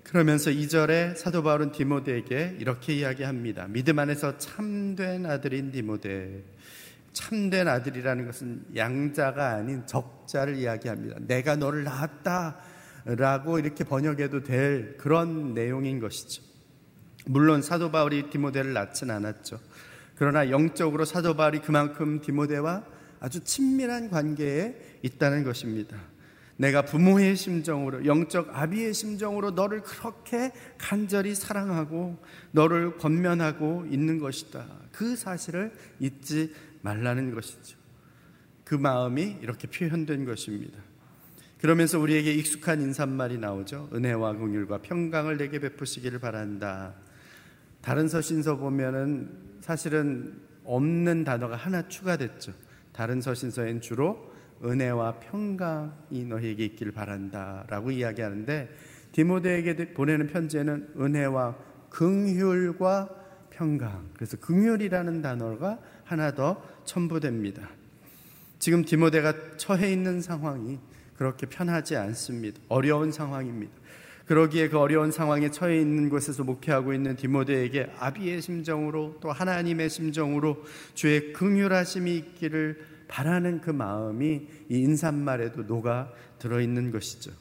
그러면서 0.03 0.51
2절에 0.51 1.17
사도 1.17 1.43
바울은 1.43 1.73
디모데에게 1.73 2.59
이렇게 2.61 2.93
이야기합니다. 2.93 3.69
믿음 3.69 3.99
안에서 3.99 4.37
참된 4.37 5.25
아들인 5.25 5.73
디모데. 5.73 6.45
참된 7.15 7.69
아들이라는 7.69 8.27
것은 8.27 8.67
양자가 8.77 9.53
아닌 9.53 9.87
적자를 9.87 10.57
이야기합니다. 10.57 11.21
내가 11.21 11.57
너를 11.57 11.85
낳았다. 11.85 12.59
라고 13.07 13.59
이렇게 13.59 13.83
번역해도 13.83 14.43
될 14.43 14.99
그런 14.99 15.55
내용인 15.55 16.01
것이죠. 16.01 16.54
물론 17.25 17.63
사도 17.63 17.91
바울이 17.91 18.31
디모데를 18.31 18.73
낳진 18.73 19.11
않았죠. 19.11 19.61
그러나 20.17 20.51
영적으로 20.51 21.05
사도 21.05 21.35
바울이 21.35 21.61
그만큼 21.61 22.21
디모데와 22.21 22.85
아주 23.21 23.43
친밀한 23.43 24.11
관계에 24.11 24.99
있다는 25.03 25.45
것입니다. 25.45 25.97
내가 26.57 26.83
부모의 26.83 27.35
심정으로, 27.37 28.07
영적 28.07 28.51
아비의 28.53 28.95
심정으로 28.95 29.53
너를 29.53 29.83
그렇게 29.83 30.53
간절히 30.79 31.35
사랑하고 31.35 32.17
너를 32.53 32.97
권면하고 32.99 33.87
있는 33.91 34.19
것이다. 34.19 34.67
그 34.93 35.17
사실을 35.17 35.73
잊지 35.99 36.55
말라는 36.83 37.35
것이죠. 37.35 37.77
그 38.65 38.75
마음이 38.75 39.39
이렇게 39.43 39.67
표현된 39.67 40.25
것입니다. 40.25 40.79
그러면서 41.61 41.99
우리에게 41.99 42.33
익숙한 42.35 42.81
인사말이 42.83 43.39
나오죠. 43.39 43.89
은혜와 43.93 44.35
긍휼과 44.35 44.83
평강을 44.83 45.39
내게 45.39 45.59
베푸시기를 45.59 46.19
바란다. 46.19 46.95
다른 47.85 48.09
서신서 48.09 48.57
보면은 48.57 49.29
사실은 49.61 50.41
없는 50.65 51.23
단어가 51.23 51.55
하나 51.55 51.87
추가됐죠. 51.87 52.55
다른 52.95 53.21
서신서엔 53.21 53.83
주로 53.83 54.33
은혜와 54.65 55.21
평강이 55.21 56.25
너희에게 56.25 56.65
있기를 56.65 56.93
바란다라고 56.93 57.91
이야기하는데 57.91 58.71
디모데에게 59.13 59.93
보내는 59.93 60.29
편지에는 60.29 60.95
은혜와 60.99 61.59
긍휼과 61.91 63.11
평강. 63.51 64.09
그래서 64.15 64.39
긍휼이라는 64.39 65.21
단어가 65.21 65.79
하나 66.05 66.33
더 66.33 66.63
첨부됩니다. 66.87 67.69
지금 68.61 68.83
디모데가 68.83 69.59
처해 69.59 69.93
있는 69.93 70.23
상황이 70.23 70.79
그렇게 71.19 71.45
편하지 71.45 71.97
않습니다. 71.97 72.59
어려운 72.69 73.13
상황입니다. 73.13 73.75
그러기에 74.27 74.69
그 74.71 74.79
어려운 74.79 75.11
상황에 75.11 75.51
처해 75.51 75.79
있는 75.81 76.09
곳에서 76.09 76.45
목회하고 76.45 76.95
있는 76.95 77.15
디모데에게 77.15 77.93
아비의 77.99 78.41
심정으로 78.41 79.19
또 79.21 79.31
하나님의 79.31 79.91
심정으로 79.91 80.65
주의 80.95 81.33
긍휼하심이 81.35 82.17
있기를 82.17 82.95
바라는 83.07 83.61
그 83.61 83.71
마음이 83.71 84.47
이 84.71 84.79
인사말에도 84.79 85.65
녹아 85.65 86.11
들어 86.39 86.61
있는 86.61 86.91
것이죠. 86.91 87.33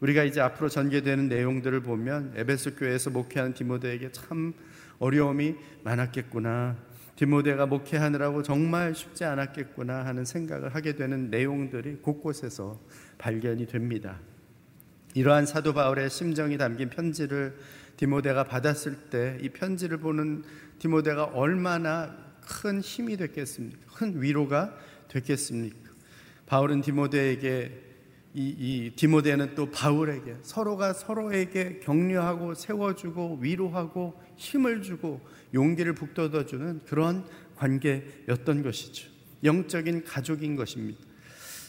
우리가 0.00 0.24
이제 0.24 0.40
앞으로 0.40 0.68
전개되는 0.68 1.28
내용들을 1.28 1.80
보면 1.82 2.34
에베소 2.36 2.74
교회에서 2.74 3.10
목회하는 3.10 3.54
디모데에게 3.54 4.12
참 4.12 4.52
어려움이 4.98 5.56
많았겠구나. 5.84 6.76
디모데가 7.16 7.66
목회하느라고 7.66 8.42
정말 8.42 8.94
쉽지 8.94 9.24
않았겠구나 9.24 10.06
하는 10.06 10.24
생각을 10.24 10.74
하게 10.74 10.94
되는 10.94 11.30
내용들이 11.30 11.96
곳곳에서 11.96 12.80
발견이 13.18 13.66
됩니다. 13.66 14.18
이러한 15.14 15.46
사도 15.46 15.72
바울의 15.74 16.10
심정이 16.10 16.56
담긴 16.56 16.88
편지를 16.88 17.56
디모데가 17.96 18.44
받았을 18.44 19.10
때 19.10 19.38
이 19.42 19.48
편지를 19.48 19.98
보는 19.98 20.44
디모데가 20.78 21.24
얼마나 21.24 22.16
큰 22.40 22.80
힘이 22.80 23.16
됐겠습니까? 23.16 23.78
큰 23.94 24.20
위로가 24.20 24.74
됐겠습니까? 25.08 25.90
바울은 26.46 26.80
디모데에게 26.80 27.90
이, 28.32 28.54
이 28.58 28.92
디모데는 28.94 29.54
또 29.56 29.70
바울에게 29.70 30.36
서로가 30.42 30.92
서로에게 30.92 31.80
격려하고 31.80 32.54
세워주고 32.54 33.38
위로하고 33.40 34.20
힘을 34.36 34.82
주고 34.82 35.20
용기를 35.52 35.94
북돋아주는 35.94 36.80
그런 36.86 37.24
관계였던 37.56 38.62
것이죠. 38.62 39.10
영적인 39.42 40.04
가족인 40.04 40.56
것입니다. 40.56 41.09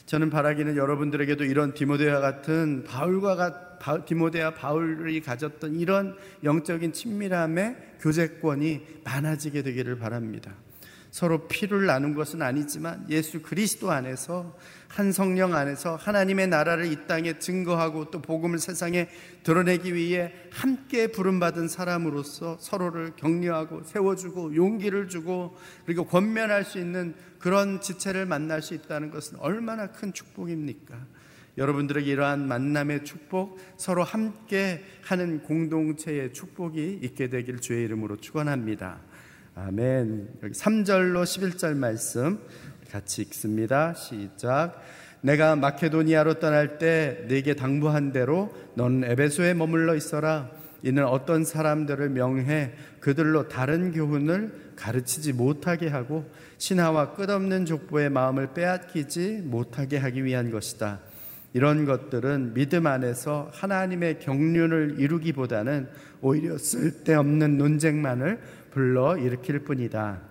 저는 0.06 0.30
바라기는 0.30 0.76
여러분들에게도 0.78 1.46
이런 1.46 1.74
디모데와 1.74 2.20
같은 2.20 2.84
바울과 2.84 3.36
같, 3.36 4.06
디모데와 4.06 4.54
바울이 4.54 5.22
가졌던 5.22 5.76
이런 5.76 6.16
영적인 6.44 6.94
친밀함의 6.94 7.76
교제권이 8.00 9.02
많아지게 9.04 9.64
되기를 9.64 9.98
바랍니다. 9.98 10.54
서로 11.12 11.48
피를 11.48 11.86
나눈 11.86 12.16
것은 12.16 12.42
아니지만 12.42 13.06
예수 13.10 13.42
그리스도 13.42 13.92
안에서 13.92 14.58
한 14.88 15.12
성령 15.12 15.54
안에서 15.54 15.98
하나님의 15.98 16.48
나라를 16.48 16.92
이 16.92 17.06
땅에 17.06 17.38
증거하고 17.38 18.12
또 18.12 18.22
복음을 18.22 18.60
세상에 18.60 19.10
드러내기 19.44 19.94
위해 19.94 20.34
함께 20.52 21.08
부름받은 21.08 21.68
사람으로서 21.68 22.58
서로를 22.60 23.14
격려하고 23.18 23.84
세워주고 23.84 24.56
용기를 24.56 25.10
주고 25.10 25.56
그리고 25.86 26.06
권면할 26.06 26.64
수 26.64 26.80
있는 26.80 27.14
그런 27.40 27.82
지체를 27.82 28.26
만날 28.26 28.62
수 28.62 28.74
있다는 28.74 29.12
것은 29.12 29.38
얼마나 29.40 29.88
큰 29.88 30.14
축복입니까? 30.14 30.96
여러분들에게 31.58 32.10
이러한 32.10 32.48
만남의 32.48 33.04
축복, 33.04 33.60
서로 33.76 34.04
함께 34.04 34.84
하는 35.02 35.44
공동체의 35.44 36.32
축복이 36.32 37.00
있게 37.02 37.30
되길 37.30 37.60
주의 37.60 37.84
이름으로 37.84 38.18
축원합니다. 38.18 39.02
아멘. 39.54 40.30
여기 40.44 40.54
3절로 40.54 41.24
11절 41.24 41.76
말씀 41.76 42.40
같이 42.90 43.22
읽습니다. 43.24 43.94
시작. 43.94 44.82
내가 45.20 45.58
마케도니아로 45.58 46.36
떠날 46.36 46.78
때 46.78 47.26
네게 47.28 47.56
당부한 47.56 48.14
대로 48.14 48.54
넌 48.76 49.04
에베소에 49.04 49.54
머물러 49.54 49.96
있어라. 49.96 50.50
이는 50.84 51.06
어떤 51.06 51.44
사람들을 51.44 52.10
명해 52.10 52.72
그들로 53.02 53.50
다른 53.50 53.92
교훈을 53.92 54.72
가르치지 54.78 55.34
못하게 55.34 55.90
하고 55.90 56.26
신하와 56.58 57.14
끝없는 57.14 57.66
족보의 57.66 58.10
마음을 58.10 58.54
빼앗기지 58.54 59.42
못하게 59.44 59.98
하기 59.98 60.24
위한 60.24 60.50
것이다. 60.50 61.02
이런 61.54 61.86
것들은 61.86 62.54
믿음 62.54 62.88
안에서 62.88 63.50
하나님의 63.54 64.20
경륜을 64.20 64.96
이루기보다는 65.00 65.90
오히려 66.22 66.58
쓸데없는 66.58 67.58
논쟁만을 67.58 68.40
불러 68.72 69.18
일으킬 69.18 69.60
뿐이다. 69.60 70.22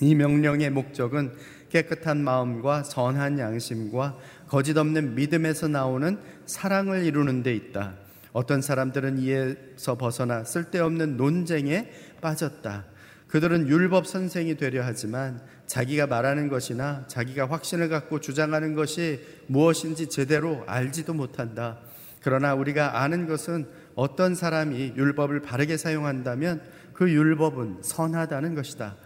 이 0.00 0.14
명령의 0.14 0.70
목적은 0.70 1.32
깨끗한 1.68 2.22
마음과 2.22 2.84
선한 2.84 3.38
양심과 3.38 4.16
거짓 4.48 4.76
없는 4.76 5.14
믿음에서 5.14 5.68
나오는 5.68 6.18
사랑을 6.46 7.04
이루는 7.04 7.42
데 7.42 7.54
있다. 7.54 7.94
어떤 8.32 8.62
사람들은 8.62 9.18
이에서 9.18 9.96
벗어나 9.96 10.44
쓸데없는 10.44 11.16
논쟁에 11.16 11.90
빠졌다. 12.20 12.84
그들은 13.28 13.68
율법 13.68 14.06
선생이 14.06 14.56
되려 14.56 14.84
하지만 14.84 15.40
자기가 15.66 16.06
말하는 16.06 16.48
것이나 16.48 17.04
자기가 17.08 17.50
확신을 17.50 17.88
갖고 17.88 18.20
주장하는 18.20 18.74
것이 18.74 19.20
무엇인지 19.48 20.08
제대로 20.08 20.62
알지도 20.66 21.14
못한다. 21.14 21.78
그러나 22.22 22.54
우리가 22.54 23.02
아는 23.02 23.26
것은 23.26 23.66
어떤 23.94 24.34
사람이 24.34 24.94
율법을 24.96 25.42
바르게 25.42 25.76
사용한다면 25.76 26.62
그 26.94 27.10
율법은 27.10 27.78
선하다는 27.82 28.54
것이다. 28.54 28.96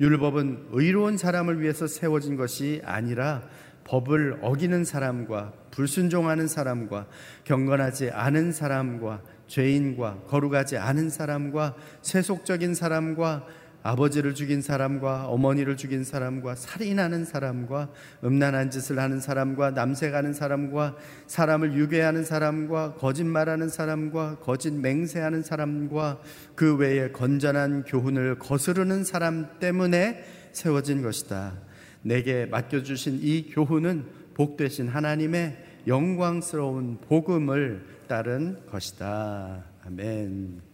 율법은 0.00 0.68
의로운 0.72 1.16
사람을 1.16 1.60
위해서 1.60 1.86
세워진 1.86 2.36
것이 2.36 2.80
아니라 2.84 3.42
법을 3.84 4.40
어기는 4.42 4.84
사람과 4.84 5.52
불순종하는 5.70 6.46
사람과 6.46 7.06
경건하지 7.44 8.10
않은 8.10 8.52
사람과 8.52 9.22
죄인과 9.46 10.24
거룩하지 10.26 10.76
않은 10.76 11.08
사람과 11.08 11.74
세속적인 12.02 12.74
사람과 12.74 13.46
아버지를 13.82 14.34
죽인 14.34 14.60
사람과 14.60 15.28
어머니를 15.28 15.76
죽인 15.76 16.04
사람과 16.04 16.56
살인하는 16.56 17.24
사람과 17.24 17.90
음란한 18.24 18.70
짓을 18.70 18.98
하는 18.98 19.20
사람과 19.20 19.70
남색하는 19.70 20.32
사람과 20.32 20.96
사람을 21.26 21.74
유괴하는 21.74 22.24
사람과 22.24 22.94
거짓말하는 22.94 23.68
사람과 23.68 24.38
거짓 24.40 24.72
맹세하는 24.72 25.42
사람과 25.42 26.20
그 26.54 26.76
외에 26.76 27.10
건전한 27.12 27.84
교훈을 27.84 28.38
거스르는 28.38 29.04
사람 29.04 29.58
때문에 29.58 30.24
세워진 30.52 31.02
것이다. 31.02 31.54
내게 32.02 32.46
맡겨주신 32.46 33.20
이 33.22 33.50
교훈은 33.50 34.06
복되신 34.34 34.88
하나님의 34.88 35.56
영광스러운 35.86 36.98
복음을 37.08 37.84
따른 38.06 38.58
것이다. 38.66 39.64
아멘. 39.86 40.67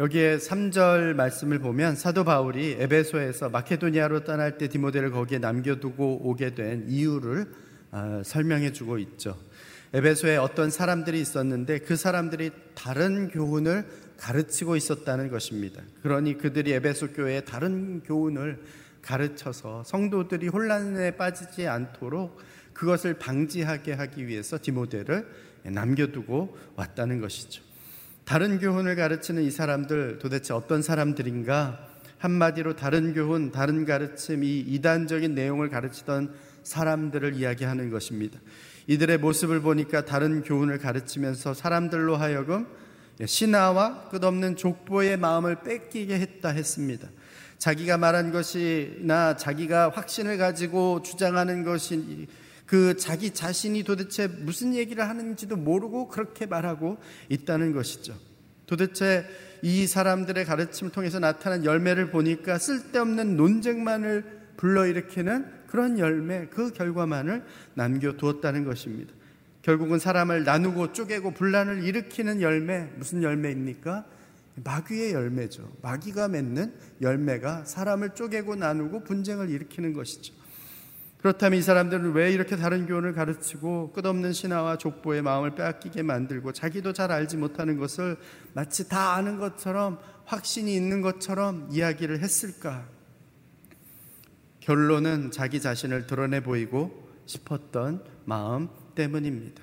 여기에 0.00 0.38
3절 0.38 1.12
말씀을 1.12 1.58
보면 1.58 1.94
사도 1.94 2.24
바울이 2.24 2.78
에베소에서 2.78 3.50
마케도니아로 3.50 4.24
떠날 4.24 4.56
때 4.56 4.66
디모데를 4.66 5.10
거기에 5.10 5.38
남겨두고 5.40 6.26
오게 6.26 6.54
된 6.54 6.86
이유를 6.88 7.52
아, 7.90 8.22
설명해 8.24 8.72
주고 8.72 8.96
있죠. 8.96 9.36
에베소에 9.92 10.38
어떤 10.38 10.70
사람들이 10.70 11.20
있었는데 11.20 11.80
그 11.80 11.96
사람들이 11.96 12.50
다른 12.74 13.28
교훈을 13.28 13.84
가르치고 14.16 14.76
있었다는 14.76 15.28
것입니다. 15.28 15.82
그러니 16.00 16.38
그들이 16.38 16.72
에베소 16.72 17.12
교회에 17.12 17.42
다른 17.42 18.00
교훈을 18.02 18.58
가르쳐서 19.02 19.84
성도들이 19.84 20.48
혼란에 20.48 21.10
빠지지 21.10 21.68
않도록 21.68 22.38
그것을 22.72 23.18
방지하게 23.18 23.92
하기 23.92 24.26
위해서 24.28 24.56
디모데를 24.58 25.28
남겨두고 25.64 26.56
왔다는 26.76 27.20
것이죠. 27.20 27.68
다른 28.24 28.58
교훈을 28.58 28.96
가르치는 28.96 29.42
이 29.42 29.50
사람들 29.50 30.18
도대체 30.18 30.54
어떤 30.54 30.82
사람들인가? 30.82 31.86
한마디로 32.18 32.76
다른 32.76 33.14
교훈, 33.14 33.50
다른 33.50 33.86
가르침, 33.86 34.44
이 34.44 34.60
이단적인 34.60 35.34
내용을 35.34 35.70
가르치던 35.70 36.34
사람들을 36.62 37.34
이야기하는 37.34 37.90
것입니다. 37.90 38.38
이들의 38.86 39.18
모습을 39.18 39.60
보니까 39.60 40.04
다른 40.04 40.42
교훈을 40.42 40.78
가르치면서 40.78 41.54
사람들로 41.54 42.16
하여금 42.16 42.66
신하와 43.24 44.08
끝없는 44.10 44.56
족보의 44.56 45.16
마음을 45.16 45.62
뺏기게 45.62 46.18
했다 46.18 46.50
했습니다. 46.50 47.08
자기가 47.58 47.98
말한 47.98 48.32
것이나 48.32 49.36
자기가 49.36 49.90
확신을 49.90 50.38
가지고 50.38 51.02
주장하는 51.02 51.62
것이 51.62 52.26
그 52.70 52.96
자기 52.96 53.32
자신이 53.32 53.82
도대체 53.82 54.28
무슨 54.28 54.76
얘기를 54.76 55.08
하는지도 55.08 55.56
모르고 55.56 56.06
그렇게 56.06 56.46
말하고 56.46 56.98
있다는 57.28 57.72
것이죠. 57.72 58.14
도대체 58.66 59.26
이 59.60 59.88
사람들의 59.88 60.44
가르침을 60.44 60.92
통해서 60.92 61.18
나타난 61.18 61.64
열매를 61.64 62.12
보니까 62.12 62.58
쓸데없는 62.58 63.36
논쟁만을 63.36 64.24
불러일으키는 64.56 65.46
그런 65.66 65.98
열매, 65.98 66.46
그 66.46 66.72
결과만을 66.72 67.42
남겨두었다는 67.74 68.64
것입니다. 68.64 69.12
결국은 69.62 69.98
사람을 69.98 70.44
나누고 70.44 70.92
쪼개고 70.92 71.32
분란을 71.32 71.82
일으키는 71.82 72.40
열매, 72.40 72.88
무슨 72.94 73.24
열매입니까? 73.24 74.04
마귀의 74.62 75.12
열매죠. 75.12 75.68
마귀가 75.82 76.28
맺는 76.28 76.72
열매가 77.02 77.64
사람을 77.64 78.10
쪼개고 78.10 78.54
나누고 78.54 79.02
분쟁을 79.02 79.50
일으키는 79.50 79.92
것이죠. 79.92 80.39
그렇다면 81.20 81.58
이 81.58 81.62
사람들은 81.62 82.12
왜 82.12 82.32
이렇게 82.32 82.56
다른 82.56 82.86
교훈을 82.86 83.12
가르치고 83.12 83.92
끝없는 83.92 84.32
신화와 84.32 84.78
족보의 84.78 85.20
마음을 85.20 85.54
빼앗기게 85.54 86.02
만들고 86.02 86.52
자기도 86.52 86.94
잘 86.94 87.12
알지 87.12 87.36
못하는 87.36 87.76
것을 87.76 88.16
마치 88.54 88.88
다 88.88 89.14
아는 89.14 89.38
것처럼 89.38 89.98
확신이 90.24 90.74
있는 90.74 91.02
것처럼 91.02 91.68
이야기를 91.70 92.20
했을까? 92.20 92.86
결론은 94.60 95.30
자기 95.30 95.60
자신을 95.60 96.06
드러내 96.06 96.42
보이고 96.42 97.10
싶었던 97.26 98.02
마음 98.24 98.68
때문입니다. 98.94 99.62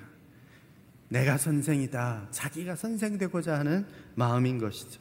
내가 1.08 1.38
선생이다. 1.38 2.28
자기가 2.30 2.76
선생되고자 2.76 3.58
하는 3.58 3.84
마음인 4.14 4.58
것이죠. 4.58 5.00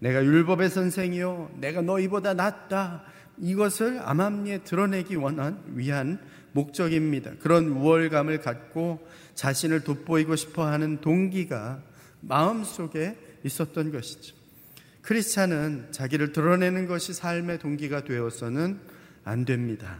내가 0.00 0.22
율법의 0.22 0.68
선생이요. 0.68 1.52
내가 1.60 1.80
너희보다 1.80 2.34
낫다. 2.34 3.04
이것을 3.38 4.00
암암리에 4.02 4.58
드러내기 4.58 5.16
원한 5.16 5.62
위한 5.74 6.18
목적입니다. 6.52 7.32
그런 7.40 7.68
우월감을 7.68 8.40
갖고 8.40 9.06
자신을 9.34 9.80
돋보이고 9.84 10.36
싶어 10.36 10.66
하는 10.66 11.00
동기가 11.00 11.82
마음속에 12.20 13.18
있었던 13.42 13.92
것이죠. 13.92 14.34
크리스찬은 15.02 15.88
자기를 15.90 16.32
드러내는 16.32 16.86
것이 16.86 17.12
삶의 17.12 17.58
동기가 17.58 18.04
되어서는 18.04 18.78
안 19.24 19.44
됩니다. 19.44 19.98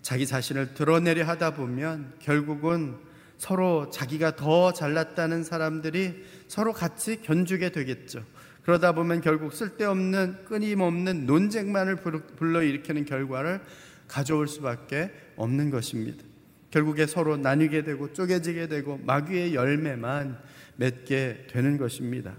자기 0.00 0.26
자신을 0.26 0.74
드러내려 0.74 1.24
하다 1.24 1.54
보면 1.54 2.14
결국은 2.18 2.96
서로 3.38 3.90
자기가 3.90 4.36
더 4.36 4.72
잘났다는 4.72 5.44
사람들이 5.44 6.24
서로 6.48 6.72
같이 6.72 7.20
견주게 7.22 7.72
되겠죠. 7.72 8.24
그러다 8.62 8.92
보면 8.92 9.20
결국 9.20 9.52
쓸데없는 9.52 10.44
끊임없는 10.44 11.26
논쟁만을 11.26 11.96
불러일으키는 11.96 13.04
결과를 13.04 13.60
가져올 14.06 14.46
수밖에 14.46 15.10
없는 15.36 15.70
것입니다. 15.70 16.24
결국에 16.70 17.06
서로 17.06 17.36
나뉘게 17.36 17.82
되고 17.82 18.12
쪼개지게 18.12 18.68
되고 18.68 18.98
마귀의 19.04 19.54
열매만 19.54 20.38
맺게 20.76 21.46
되는 21.50 21.76
것입니다. 21.76 22.34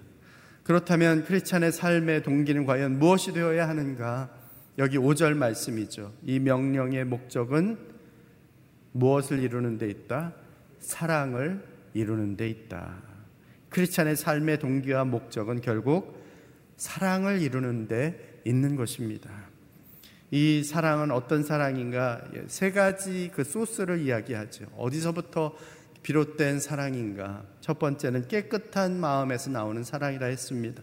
그렇다면 0.63 1.25
크리스찬의 1.25 1.71
삶의 1.71 2.23
동기는 2.23 2.65
과연 2.65 2.99
무엇이 2.99 3.33
되어야 3.33 3.67
하는가? 3.67 4.29
여기 4.77 4.97
5절 4.97 5.35
말씀이죠. 5.35 6.13
이 6.23 6.39
명령의 6.39 7.05
목적은 7.05 7.77
무엇을 8.93 9.39
이루는 9.39 9.77
데 9.77 9.89
있다? 9.89 10.33
사랑을 10.79 11.63
이루는 11.93 12.37
데 12.37 12.47
있다. 12.47 13.12
크리스찬의 13.73 14.15
삶의 14.15 14.59
동기와 14.59 15.03
목적은 15.03 15.61
결국 15.61 16.21
사랑을 16.77 17.41
이루는 17.41 17.87
데 17.87 18.39
있는 18.45 18.75
것입니다. 18.75 19.29
이 20.29 20.63
사랑은 20.63 21.11
어떤 21.11 21.43
사랑인가? 21.43 22.21
예, 22.35 22.43
세 22.47 22.71
가지 22.71 23.31
그 23.33 23.43
소스를 23.43 24.01
이야기하죠. 24.01 24.65
어디서부터 24.77 25.55
비롯된 26.03 26.59
사랑인가? 26.59 27.43
첫 27.61 27.79
번째는 27.79 28.27
깨끗한 28.27 28.99
마음에서 28.99 29.49
나오는 29.49 29.83
사랑이라 29.83 30.27
했습니다. 30.27 30.81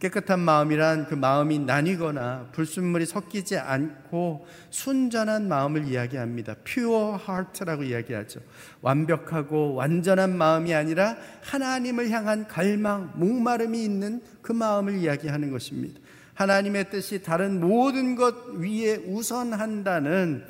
깨끗한 0.00 0.40
마음이란 0.40 1.06
그 1.06 1.14
마음이 1.14 1.60
나뉘거나 1.60 2.48
불순물이 2.50 3.06
섞이지 3.06 3.56
않고 3.56 4.46
순전한 4.70 5.46
마음을 5.46 5.86
이야기합니다. 5.86 6.56
pure 6.64 7.18
heart라고 7.22 7.84
이야기하죠. 7.84 8.40
완벽하고 8.80 9.74
완전한 9.74 10.36
마음이 10.36 10.74
아니라 10.74 11.16
하나님을 11.42 12.10
향한 12.10 12.48
갈망, 12.48 13.12
목마름이 13.14 13.82
있는 13.82 14.20
그 14.42 14.50
마음을 14.50 14.96
이야기하는 14.96 15.52
것입니다. 15.52 16.00
하나님의 16.34 16.90
뜻이 16.90 17.22
다른 17.22 17.60
모든 17.60 18.16
것 18.16 18.34
위에 18.56 18.96
우선한다는 19.06 20.44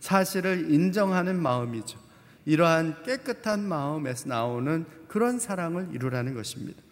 사실을 0.00 0.70
인정하는 0.70 1.40
마음이죠. 1.40 1.98
이러한 2.44 3.04
깨끗한 3.04 3.68
마음에서 3.68 4.28
나오는 4.28 4.84
그런 5.06 5.38
사랑을 5.38 5.88
이루라는 5.92 6.34
것입니다. 6.34 6.82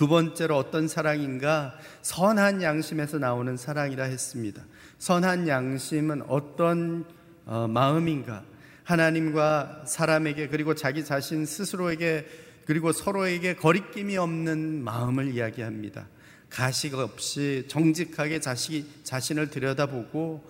두 0.00 0.08
번째로 0.08 0.56
어떤 0.56 0.88
사랑인가? 0.88 1.74
선한 2.00 2.62
양심에서 2.62 3.18
나오는 3.18 3.54
사랑이라 3.58 4.04
했습니다. 4.04 4.64
선한 4.96 5.46
양심은 5.46 6.22
어떤 6.26 7.04
어, 7.44 7.68
마음인가? 7.68 8.42
하나님과 8.84 9.82
사람에게 9.84 10.48
그리고 10.48 10.74
자기 10.74 11.04
자신 11.04 11.44
스스로에게 11.44 12.26
그리고 12.64 12.92
서로에게 12.92 13.56
거리낌이 13.56 14.16
없는 14.16 14.82
마음을 14.82 15.34
이야기합니다. 15.34 16.08
가식 16.48 16.94
없이 16.94 17.66
정직하게 17.68 18.40
자시, 18.40 18.86
자신을 19.04 19.50
들여다보고 19.50 20.48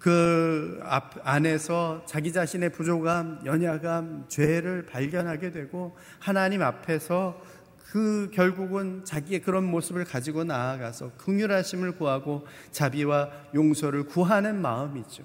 그 0.00 0.80
앞, 0.82 1.14
안에서 1.22 2.02
자기 2.08 2.32
자신의 2.32 2.72
부족함, 2.72 3.42
연약함, 3.44 4.24
죄를 4.26 4.86
발견하게 4.86 5.52
되고 5.52 5.96
하나님 6.18 6.62
앞에서 6.62 7.40
그 7.90 8.30
결국은 8.32 9.04
자기의 9.04 9.42
그런 9.42 9.64
모습을 9.64 10.04
가지고 10.04 10.44
나아가서 10.44 11.12
긍휼하심을 11.16 11.96
구하고 11.96 12.46
자비와 12.70 13.30
용서를 13.52 14.04
구하는 14.04 14.62
마음이죠. 14.62 15.24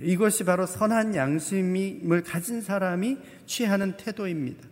이것이 0.00 0.44
바로 0.44 0.64
선한 0.64 1.14
양심을 1.14 2.22
가진 2.22 2.62
사람이 2.62 3.18
취하는 3.44 3.98
태도입니다. 3.98 4.66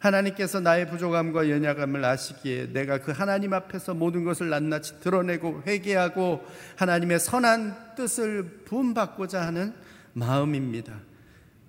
하나님께서 0.00 0.58
나의 0.58 0.88
부족함과 0.88 1.48
연약함을 1.50 2.04
아시기에 2.04 2.72
내가 2.72 2.98
그 2.98 3.12
하나님 3.12 3.52
앞에서 3.52 3.94
모든 3.94 4.24
것을 4.24 4.48
낱낱이 4.48 5.00
드러내고 5.00 5.62
회개하고 5.66 6.42
하나님의 6.76 7.20
선한 7.20 7.94
뜻을 7.94 8.62
부음받고자 8.64 9.46
하는 9.46 9.72
마음입니다. 10.14 11.09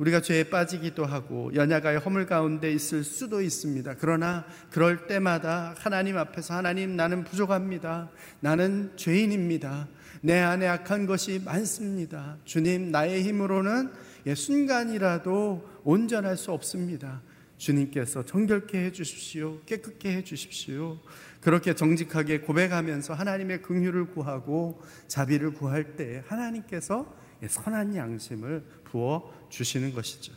우리가 0.01 0.19
죄에 0.19 0.45
빠지기도 0.45 1.05
하고 1.05 1.53
연약의 1.53 1.99
허물 1.99 2.25
가운데 2.25 2.71
있을 2.71 3.03
수도 3.03 3.39
있습니다. 3.39 3.97
그러나 3.99 4.45
그럴 4.71 5.05
때마다 5.05 5.75
하나님 5.77 6.17
앞에서 6.17 6.55
하나님 6.55 6.95
나는 6.95 7.23
부족합니다. 7.23 8.09
나는 8.39 8.93
죄인입니다. 8.95 9.87
내 10.21 10.39
안에 10.39 10.67
악한 10.67 11.05
것이 11.05 11.39
많습니다. 11.45 12.37
주님 12.45 12.89
나의 12.89 13.21
힘으로는 13.21 13.91
예, 14.25 14.33
순간이라도 14.33 15.69
온전할 15.83 16.35
수 16.35 16.51
없습니다. 16.51 17.21
주님께서 17.57 18.25
정결케 18.25 18.85
해 18.85 18.91
주십시오. 18.91 19.59
깨끗게 19.67 20.17
해 20.17 20.23
주십시오. 20.23 20.97
그렇게 21.41 21.75
정직하게 21.75 22.41
고백하면서 22.41 23.13
하나님의 23.13 23.61
긍휼을 23.61 24.05
구하고 24.05 24.81
자비를 25.07 25.53
구할 25.53 25.95
때 25.95 26.23
하나님께서 26.25 27.21
예, 27.43 27.47
선한 27.47 27.95
양심을 27.95 28.63
부어 28.91 29.31
주시는 29.49 29.93
것이죠. 29.93 30.33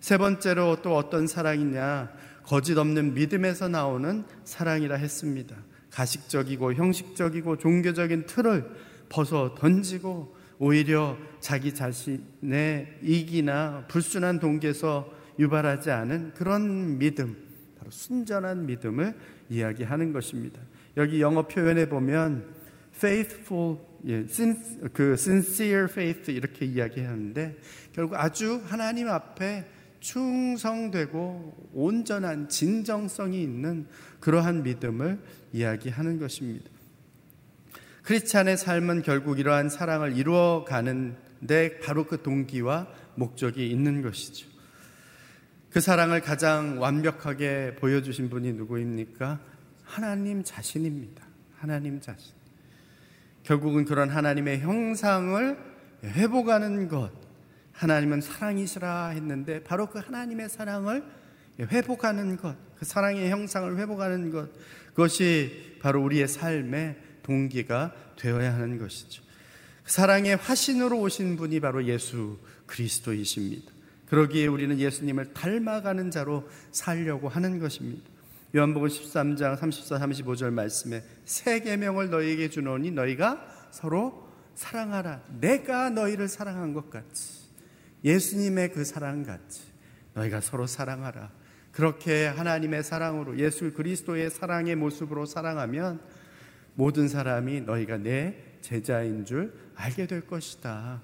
세 0.00 0.16
번째로 0.18 0.82
또 0.82 0.96
어떤 0.96 1.26
사랑이냐? 1.26 2.10
거짓 2.44 2.76
없는 2.76 3.14
믿음에서 3.14 3.68
나오는 3.68 4.24
사랑이라 4.44 4.96
했습니다. 4.96 5.56
가식적이고 5.90 6.74
형식적이고 6.74 7.58
종교적인 7.58 8.26
틀을 8.26 8.68
벗어 9.08 9.54
던지고 9.56 10.34
오히려 10.58 11.16
자기 11.40 11.74
자신의 11.74 12.98
이기나 13.02 13.84
불순한 13.88 14.40
동기에서 14.40 15.12
유발하지 15.38 15.90
않은 15.90 16.34
그런 16.34 16.98
믿음, 16.98 17.36
바로 17.78 17.90
순전한 17.90 18.66
믿음을 18.66 19.14
이야기하는 19.50 20.12
것입니다. 20.12 20.60
여기 20.96 21.20
영어 21.20 21.46
표현에 21.46 21.88
보면 21.88 22.61
faithful 23.02 23.78
예, 24.06 24.24
그 24.92 25.12
sincere 25.12 25.84
faith 25.84 26.30
이렇게 26.30 26.66
이야기하는데 26.66 27.56
결국 27.92 28.16
아주 28.16 28.62
하나님 28.64 29.08
앞에 29.08 29.64
충성되고 30.00 31.70
온전한 31.72 32.48
진정성이 32.48 33.42
있는 33.42 33.86
그러한 34.20 34.64
믿음을 34.64 35.20
이야기하는 35.52 36.18
것입니다. 36.18 36.68
크리스찬의 38.02 38.56
삶은 38.56 39.02
결국 39.02 39.38
이러한 39.38 39.68
사랑을 39.68 40.16
이루어 40.16 40.64
가는데 40.66 41.78
바로 41.78 42.04
그 42.04 42.22
동기와 42.22 42.88
목적이 43.14 43.70
있는 43.70 44.02
것이죠. 44.02 44.48
그 45.70 45.80
사랑을 45.80 46.20
가장 46.20 46.80
완벽하게 46.80 47.76
보여주신 47.76 48.28
분이 48.28 48.54
누구입니까? 48.54 49.40
하나님 49.84 50.42
자신입니다. 50.42 51.24
하나님 51.54 52.00
자신. 52.00 52.41
결국은 53.42 53.84
그런 53.84 54.08
하나님의 54.08 54.60
형상을 54.60 55.58
회복하는 56.04 56.88
것. 56.88 57.10
하나님은 57.72 58.20
사랑이시라 58.20 59.08
했는데 59.08 59.62
바로 59.64 59.88
그 59.88 59.98
하나님의 59.98 60.48
사랑을 60.48 61.02
회복하는 61.58 62.36
것. 62.36 62.56
그 62.78 62.84
사랑의 62.84 63.30
형상을 63.30 63.78
회복하는 63.78 64.30
것. 64.30 64.48
그것이 64.88 65.78
바로 65.80 66.02
우리의 66.04 66.28
삶의 66.28 66.96
동기가 67.22 67.92
되어야 68.16 68.54
하는 68.54 68.78
것이죠. 68.78 69.22
그 69.84 69.90
사랑의 69.90 70.36
화신으로 70.36 71.00
오신 71.00 71.36
분이 71.36 71.60
바로 71.60 71.84
예수 71.86 72.38
그리스도이십니다. 72.66 73.72
그러기에 74.06 74.46
우리는 74.46 74.78
예수님을 74.78 75.32
닮아가는 75.32 76.10
자로 76.10 76.48
살려고 76.70 77.28
하는 77.28 77.58
것입니다. 77.58 78.11
요한복음 78.54 78.88
13장 78.88 79.56
34, 79.56 79.98
35절 79.98 80.50
말씀에 80.52 81.02
새 81.24 81.60
계명을 81.60 82.10
너희에게 82.10 82.50
주노니 82.50 82.90
너희가 82.90 83.46
서로 83.70 84.28
사랑하라. 84.54 85.22
내가 85.40 85.88
너희를 85.88 86.28
사랑한 86.28 86.74
것 86.74 86.90
같이. 86.90 87.48
예수님의 88.04 88.72
그 88.72 88.84
사랑 88.84 89.22
같이. 89.22 89.62
너희가 90.12 90.42
서로 90.42 90.66
사랑하라. 90.66 91.30
그렇게 91.70 92.26
하나님의 92.26 92.84
사랑으로 92.84 93.38
예수 93.38 93.72
그리스도의 93.72 94.28
사랑의 94.30 94.76
모습으로 94.76 95.24
사랑하면 95.24 96.02
모든 96.74 97.08
사람이 97.08 97.62
너희가 97.62 97.96
내 97.96 98.36
제자인 98.60 99.24
줄 99.24 99.54
알게 99.76 100.06
될 100.06 100.26
것이다. 100.26 101.00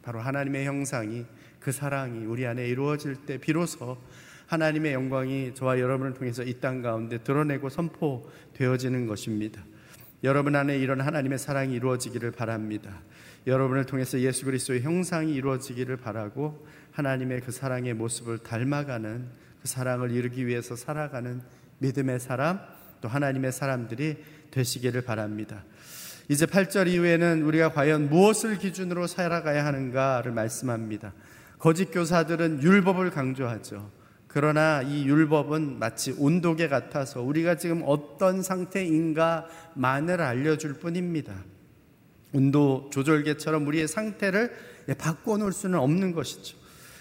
바로 0.00 0.20
하나님의 0.20 0.64
형상이 0.64 1.26
그 1.60 1.72
사랑이 1.72 2.24
우리 2.24 2.46
안에 2.46 2.66
이루어질 2.66 3.26
때 3.26 3.36
비로소 3.36 3.98
하나님의 4.52 4.92
영광이 4.92 5.54
저와 5.54 5.80
여러분을 5.80 6.12
통해서 6.12 6.42
이 6.42 6.60
땅 6.60 6.82
가운데 6.82 7.16
드러내고 7.16 7.70
선포되어지는 7.70 9.06
것입니다. 9.06 9.62
여러분 10.24 10.54
안에 10.54 10.76
이런 10.76 11.00
하나님의 11.00 11.38
사랑이 11.38 11.74
이루어지기를 11.74 12.32
바랍니다. 12.32 13.00
여러분을 13.46 13.86
통해서 13.86 14.20
예수 14.20 14.44
그리스도의 14.44 14.82
형상이 14.82 15.34
이루어지기를 15.34 15.96
바라고 15.96 16.66
하나님의 16.92 17.40
그 17.40 17.50
사랑의 17.50 17.94
모습을 17.94 18.38
닮아가는 18.38 19.26
그 19.62 19.68
사랑을 19.68 20.10
이루기 20.10 20.46
위해서 20.46 20.76
살아가는 20.76 21.40
믿음의 21.78 22.20
사람 22.20 22.60
또 23.00 23.08
하나님의 23.08 23.52
사람들이 23.52 24.18
되시기를 24.50 25.00
바랍니다. 25.02 25.64
이제 26.28 26.44
8절 26.44 26.88
이후에는 26.88 27.42
우리가 27.42 27.72
과연 27.72 28.10
무엇을 28.10 28.58
기준으로 28.58 29.06
살아가야 29.06 29.64
하는가를 29.64 30.30
말씀합니다. 30.32 31.14
거짓 31.58 31.86
교사들은 31.86 32.62
율법을 32.62 33.10
강조하죠. 33.10 34.01
그러나 34.32 34.80
이 34.80 35.04
율법은 35.04 35.78
마치 35.78 36.14
온도계 36.16 36.68
같아서 36.68 37.20
우리가 37.20 37.56
지금 37.56 37.82
어떤 37.84 38.42
상태인가만을 38.42 40.22
알려줄 40.22 40.78
뿐입니다. 40.78 41.34
온도 42.32 42.88
조절계처럼 42.90 43.66
우리의 43.66 43.88
상태를 43.88 44.50
바꿔놓을 44.96 45.52
수는 45.52 45.78
없는 45.78 46.12
것이죠. 46.12 46.56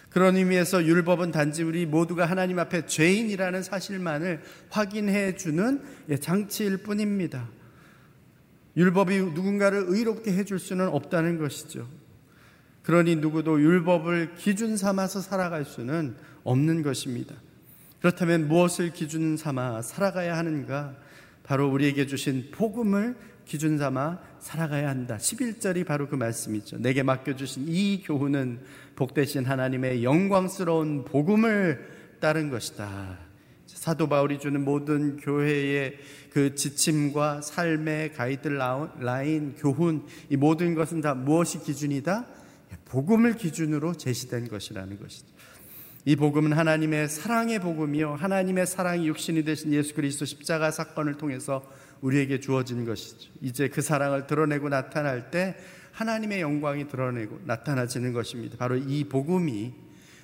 그런 0.09 0.35
의미에서 0.35 0.83
율법은 0.83 1.31
단지 1.31 1.63
우리 1.63 1.85
모두가 1.85 2.25
하나님 2.25 2.59
앞에 2.59 2.85
죄인이라는 2.85 3.63
사실만을 3.63 4.41
확인해 4.69 5.37
주는 5.37 5.81
장치일 6.19 6.79
뿐입니다. 6.79 7.47
율법이 8.75 9.17
누군가를 9.17 9.85
의롭게 9.87 10.33
해줄 10.33 10.59
수는 10.59 10.89
없다는 10.89 11.37
것이죠. 11.37 11.87
그러니 12.83 13.17
누구도 13.17 13.61
율법을 13.61 14.35
기준 14.35 14.77
삼아서 14.77 15.21
살아갈 15.21 15.65
수는 15.65 16.15
없는 16.43 16.81
것입니다. 16.81 17.35
그렇다면 17.99 18.47
무엇을 18.47 18.93
기준 18.93 19.37
삼아 19.37 19.83
살아가야 19.83 20.35
하는가? 20.35 20.95
바로 21.43 21.69
우리에게 21.69 22.07
주신 22.07 22.49
복음을 22.51 23.15
기준 23.45 23.77
삼아 23.77 24.19
살아가야 24.39 24.89
한다. 24.89 25.17
11절이 25.17 25.85
바로 25.85 26.07
그 26.07 26.15
말씀이죠. 26.15 26.77
내게 26.79 27.03
맡겨주신 27.03 27.65
이 27.67 28.01
교훈은 28.03 28.59
복되신 28.95 29.45
하나님의 29.45 30.03
영광스러운 30.03 31.05
복음을 31.05 31.87
따른 32.19 32.49
것이다. 32.49 33.19
사도 33.67 34.07
바울이 34.07 34.39
주는 34.39 34.63
모든 34.63 35.17
교회의 35.17 35.97
그 36.31 36.55
지침과 36.55 37.41
삶의 37.41 38.13
가이드라인, 38.13 39.55
교훈, 39.57 40.05
이 40.29 40.37
모든 40.37 40.75
것은 40.75 41.01
다 41.01 41.13
무엇이 41.13 41.59
기준이다? 41.59 42.40
복음을 42.85 43.35
기준으로 43.35 43.95
제시된 43.95 44.47
것이라는 44.47 44.99
것이죠. 44.99 45.27
이 46.03 46.15
복음은 46.15 46.53
하나님의 46.53 47.09
사랑의 47.09 47.59
복음이요. 47.59 48.15
하나님의 48.15 48.65
사랑이 48.65 49.07
육신이 49.07 49.43
되신 49.43 49.71
예수 49.73 49.93
그리스도 49.93 50.25
십자가 50.25 50.71
사건을 50.71 51.15
통해서 51.15 51.63
우리에게 52.01 52.39
주어진 52.39 52.85
것이죠. 52.85 53.29
이제 53.41 53.67
그 53.67 53.81
사랑을 53.81 54.25
드러내고 54.25 54.69
나타날 54.69 55.29
때 55.29 55.55
하나님의 55.91 56.41
영광이 56.41 56.87
드러내고 56.87 57.41
나타나지는 57.45 58.13
것입니다. 58.13 58.57
바로 58.57 58.75
이 58.77 59.03
복음이 59.03 59.73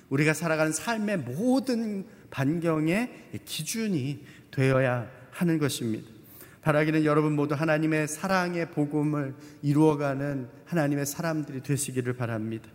우리가 0.08 0.34
살아가는 0.34 0.72
삶의 0.72 1.18
모든 1.18 2.06
반경의 2.30 3.40
기준이 3.44 4.24
되어야 4.50 5.08
하는 5.30 5.58
것입니다. 5.58 6.17
바라기는 6.62 7.04
여러분 7.04 7.34
모두 7.34 7.54
하나님의 7.54 8.08
사랑의 8.08 8.70
복음을 8.70 9.34
이루어가는 9.62 10.48
하나님의 10.66 11.06
사람들이 11.06 11.62
되시기를 11.62 12.14
바랍니다. 12.14 12.68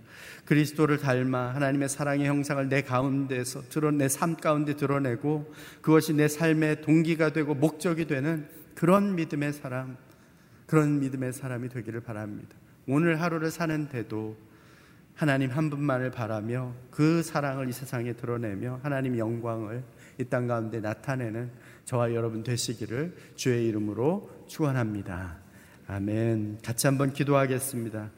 그리스도를 0.46 0.98
닮아 0.98 1.54
하나님의 1.56 1.89
사랑의 1.89 2.28
형상을 2.28 2.67
내 2.69 2.82
가운데서 2.82 3.63
드러내 3.69 4.10
삶 4.10 4.36
가운데 4.36 4.76
드러내고 4.76 5.54
그것이 5.82 6.13
내 6.13 6.28
삶의 6.28 6.82
동기가 6.82 7.32
되고 7.34 7.54
목적이 7.54 8.06
되는 8.08 8.48
그런 8.76 9.15
믿음의 9.15 9.54
사람, 9.54 9.98
그런 10.65 11.00
믿음의 11.00 11.34
사람이 11.34 11.69
되기를 11.69 12.02
바랍니다. 12.02 12.56
오늘 12.88 13.22
하루를 13.22 13.52
사는데도 13.52 14.36
하나님 15.15 15.52
한 15.52 15.69
분만을 15.69 16.12
바라며 16.12 16.74
그 16.89 17.22
사랑을 17.22 17.69
이 17.69 17.72
세상에 17.72 18.13
드러내며 18.13 18.80
하나님 18.82 19.17
영광을 19.17 19.84
이 20.19 20.26
땅 20.26 20.48
가운데 20.48 20.80
나타내는 20.80 21.52
저와 21.86 22.13
여러분 22.13 22.43
되시기를 22.43 23.15
주의 23.36 23.67
이름으로 23.67 24.30
축원합니다. 24.48 25.38
아멘. 25.88 26.60
같이 26.63 26.88
한번 26.88 27.12
기도하겠습니다. 27.12 28.10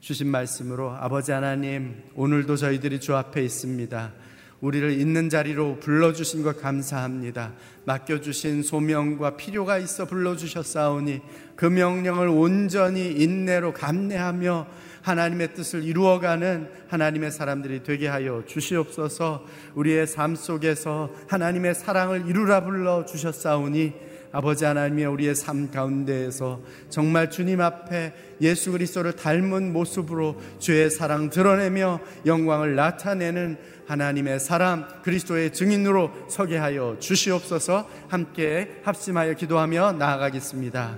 주신 0.00 0.28
말씀으로 0.28 0.90
아버지 0.90 1.32
하나님 1.32 2.02
오늘도 2.14 2.56
저희들이 2.56 3.00
주 3.00 3.16
앞에 3.16 3.42
있습니다. 3.42 4.12
우리를 4.60 4.90
있는 4.92 5.28
자리로 5.28 5.80
불러주신 5.80 6.42
것 6.42 6.60
감사합니다. 6.60 7.52
맡겨주신 7.84 8.62
소명과 8.62 9.36
필요가 9.36 9.78
있어 9.78 10.06
불러주셨사오니 10.06 11.20
그 11.56 11.66
명령을 11.66 12.28
온전히 12.28 13.12
인내로 13.12 13.72
감내하며 13.72 14.66
하나님의 15.06 15.54
뜻을 15.54 15.84
이루어가는 15.84 16.68
하나님의 16.88 17.30
사람들이 17.30 17.84
되게 17.84 18.08
하여 18.08 18.42
주시옵소서 18.44 19.44
우리의 19.76 20.08
삶 20.08 20.34
속에서 20.34 21.10
하나님의 21.28 21.76
사랑을 21.76 22.26
이루라 22.26 22.64
불러 22.64 23.04
주셨사오니 23.04 23.92
아버지 24.32 24.64
하나님의 24.64 25.06
우리의 25.06 25.36
삶 25.36 25.70
가운데에서 25.70 26.60
정말 26.90 27.30
주님 27.30 27.60
앞에 27.60 28.14
예수 28.40 28.72
그리스도를 28.72 29.14
닮은 29.14 29.72
모습으로 29.72 30.40
주의 30.58 30.90
사랑 30.90 31.30
드러내며 31.30 32.00
영광을 32.26 32.74
나타내는 32.74 33.58
하나님의 33.86 34.40
사람 34.40 34.88
그리스도의 35.04 35.52
증인으로 35.52 36.10
서게 36.28 36.56
하여 36.56 36.96
주시옵소서 36.98 37.88
함께 38.08 38.80
합심하여 38.82 39.34
기도하며 39.34 39.92
나아가겠습니다. 39.92 40.96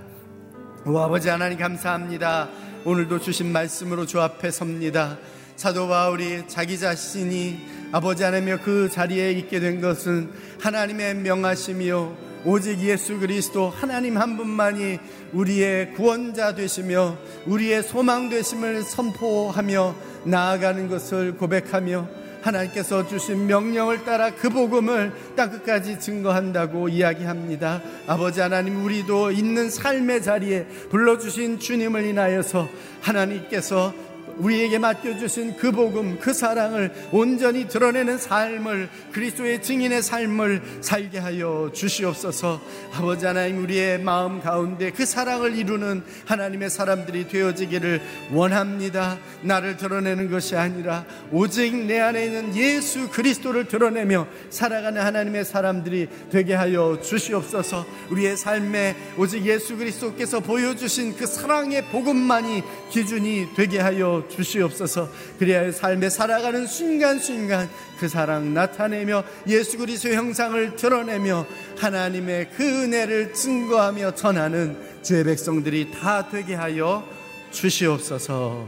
오 0.87 0.97
아버지 0.97 1.29
하나님 1.29 1.59
감사합니다. 1.59 2.68
오늘도 2.85 3.19
주신 3.19 3.51
말씀으로 3.51 4.05
주 4.05 4.21
앞에 4.21 4.51
섭니다. 4.51 5.17
사도 5.57 5.89
바울이 5.89 6.43
자기 6.47 6.79
자신이 6.79 7.59
아버지 7.91 8.23
하나님의 8.23 8.61
그 8.61 8.89
자리에 8.89 9.33
있게 9.33 9.59
된 9.59 9.81
것은 9.81 10.31
하나님의 10.61 11.15
명하심이요 11.15 12.29
오직 12.45 12.79
예수 12.79 13.19
그리스도 13.19 13.69
하나님 13.69 14.17
한 14.17 14.37
분만이 14.37 14.97
우리의 15.33 15.93
구원자 15.95 16.55
되시며 16.55 17.17
우리의 17.45 17.83
소망 17.83 18.29
되심을 18.29 18.83
선포하며 18.83 19.95
나아가는 20.23 20.87
것을 20.87 21.35
고백하며 21.35 22.07
하나님께서 22.41 23.07
주신 23.07 23.47
명령을 23.47 24.05
따라 24.05 24.31
그 24.31 24.49
복음을 24.49 25.11
땅 25.35 25.51
끝까지 25.51 25.99
증거한다고 25.99 26.89
이야기합니다. 26.89 27.81
아버지 28.07 28.39
하나님 28.39 28.83
우리도 28.83 29.31
있는 29.31 29.69
삶의 29.69 30.23
자리에 30.23 30.65
불러주신 30.89 31.59
주님을 31.59 32.05
인하여서 32.05 32.67
하나님께서 33.01 33.93
우리에게 34.39 34.79
맡겨주신 34.79 35.57
그 35.57 35.71
복음, 35.71 36.17
그 36.19 36.33
사랑을 36.33 36.91
온전히 37.11 37.67
드러내는 37.67 38.17
삶을 38.17 38.89
그리스도의 39.11 39.61
증인의 39.61 40.01
삶을 40.01 40.61
살게 40.81 41.19
하여 41.19 41.69
주시옵소서. 41.73 42.61
아버지 42.93 43.25
하나님 43.25 43.61
우리의 43.63 43.99
마음 43.99 44.41
가운데 44.41 44.91
그 44.91 45.05
사랑을 45.05 45.55
이루는 45.55 46.03
하나님의 46.25 46.69
사람들이 46.69 47.27
되어지기를 47.27 48.01
원합니다. 48.31 49.17
나를 49.41 49.77
드러내는 49.77 50.31
것이 50.31 50.55
아니라 50.55 51.05
오직 51.31 51.75
내 51.75 51.99
안에 51.99 52.25
있는 52.25 52.55
예수 52.55 53.09
그리스도를 53.09 53.67
드러내며 53.67 54.27
살아가는 54.49 55.01
하나님의 55.01 55.45
사람들이 55.45 56.07
되게 56.31 56.53
하여 56.53 56.99
주시옵소서. 57.01 57.85
우리의 58.09 58.37
삶에 58.37 58.95
오직 59.17 59.45
예수 59.45 59.75
그리스도께서 59.77 60.39
보여주신 60.39 61.15
그 61.17 61.25
사랑의 61.25 61.85
복음만이 61.85 62.63
기준이 62.91 63.49
되게 63.55 63.79
하여 63.79 64.23
주시옵소서. 64.29 65.09
그래야 65.37 65.71
삶에 65.71 66.09
살아가는 66.09 66.65
순간순간 66.65 67.69
그 67.99 68.07
사랑 68.07 68.53
나타내며 68.53 69.23
예수 69.47 69.77
그리스도의 69.77 70.15
형상을 70.15 70.75
드러내며 70.75 71.45
하나님의 71.77 72.51
그 72.51 72.63
은혜를 72.63 73.33
증거하며 73.33 74.15
전하는 74.15 74.77
주의 75.01 75.23
백성들이 75.23 75.91
다 75.91 76.29
되게 76.29 76.53
하여 76.53 77.07
주시옵소서. 77.51 78.67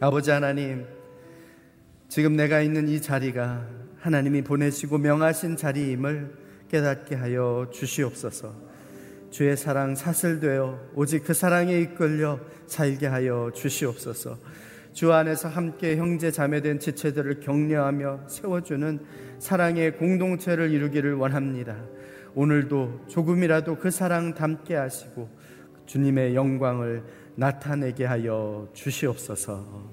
아버지 0.00 0.30
하나님, 0.30 0.84
지금 2.08 2.36
내가 2.36 2.60
있는 2.60 2.88
이 2.88 3.00
자리가 3.00 3.66
하나님이 4.00 4.42
보내시고 4.42 4.98
명하신 4.98 5.56
자리임을 5.56 6.30
깨닫게 6.70 7.14
하여 7.14 7.70
주시옵소서. 7.72 8.75
주의 9.36 9.54
사랑 9.54 9.94
사슬되어 9.94 10.92
오직 10.94 11.22
그 11.22 11.34
사랑에 11.34 11.78
이끌려 11.78 12.40
살게 12.66 13.06
하여 13.06 13.50
주시옵소서. 13.54 14.38
주 14.94 15.12
안에서 15.12 15.50
함께 15.50 15.98
형제 15.98 16.30
자매된 16.30 16.78
지체들을 16.78 17.40
격려하며 17.40 18.28
세워주는 18.28 18.98
사랑의 19.38 19.98
공동체를 19.98 20.70
이루기를 20.70 21.16
원합니다. 21.16 21.76
오늘도 22.34 23.08
조금이라도 23.08 23.76
그 23.76 23.90
사랑 23.90 24.32
담게 24.32 24.74
하시고 24.74 25.28
주님의 25.84 26.34
영광을 26.34 27.04
나타내게 27.34 28.06
하여 28.06 28.70
주시옵소서. 28.72 29.90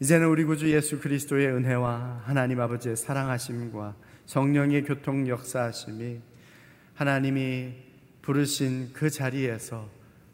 이제는 0.00 0.26
우리 0.26 0.42
구주 0.42 0.72
예수 0.72 0.98
그리스도의 0.98 1.46
은혜와 1.52 2.22
하나님 2.24 2.60
아버지의 2.60 2.96
사랑하심과 2.96 3.94
성령의 4.26 4.82
교통 4.82 5.28
역사하심이 5.28 6.18
하나님이 6.94 7.87
부르신 8.28 8.90
그 8.92 9.08
자리에서 9.08 9.88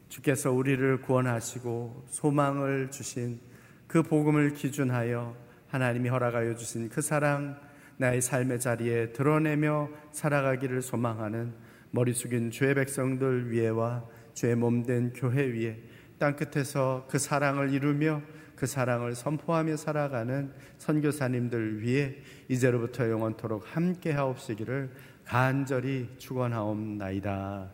주께서 0.09 0.51
우리를 0.51 1.01
구원하시고 1.03 2.07
소망을 2.09 2.91
주신 2.91 3.39
그 3.87 4.03
복음을 4.03 4.53
기준하여 4.53 5.37
하나님이 5.69 6.09
허락하여 6.09 6.57
주신 6.57 6.89
그 6.89 7.01
사랑 7.01 7.57
나의 7.99 8.21
삶의 8.21 8.59
자리에 8.59 9.13
드러내며 9.13 9.91
살아가기를 10.11 10.83
소망하는 10.83 11.55
머리 11.93 12.13
숙인 12.15 12.51
주의 12.51 12.75
백성들 12.75 13.53
위에와 13.53 14.05
주의 14.33 14.57
몸된 14.57 15.13
교회 15.13 15.45
위에 15.45 15.79
땅끝에서 16.19 17.07
그 17.09 17.21
사랑을 17.21 17.73
이루며 17.73 18.23
그 18.57 18.67
사랑을 18.67 19.15
선포하며 19.15 19.77
살아가는 19.77 20.51
선교사님들 20.79 21.81
위해 21.81 22.17
이제로부터 22.49 23.09
영원토록 23.09 23.65
함께 23.77 24.11
하옵시기를 24.11 24.91
간절히 25.25 26.09
축원하옵나이다. 26.19 27.74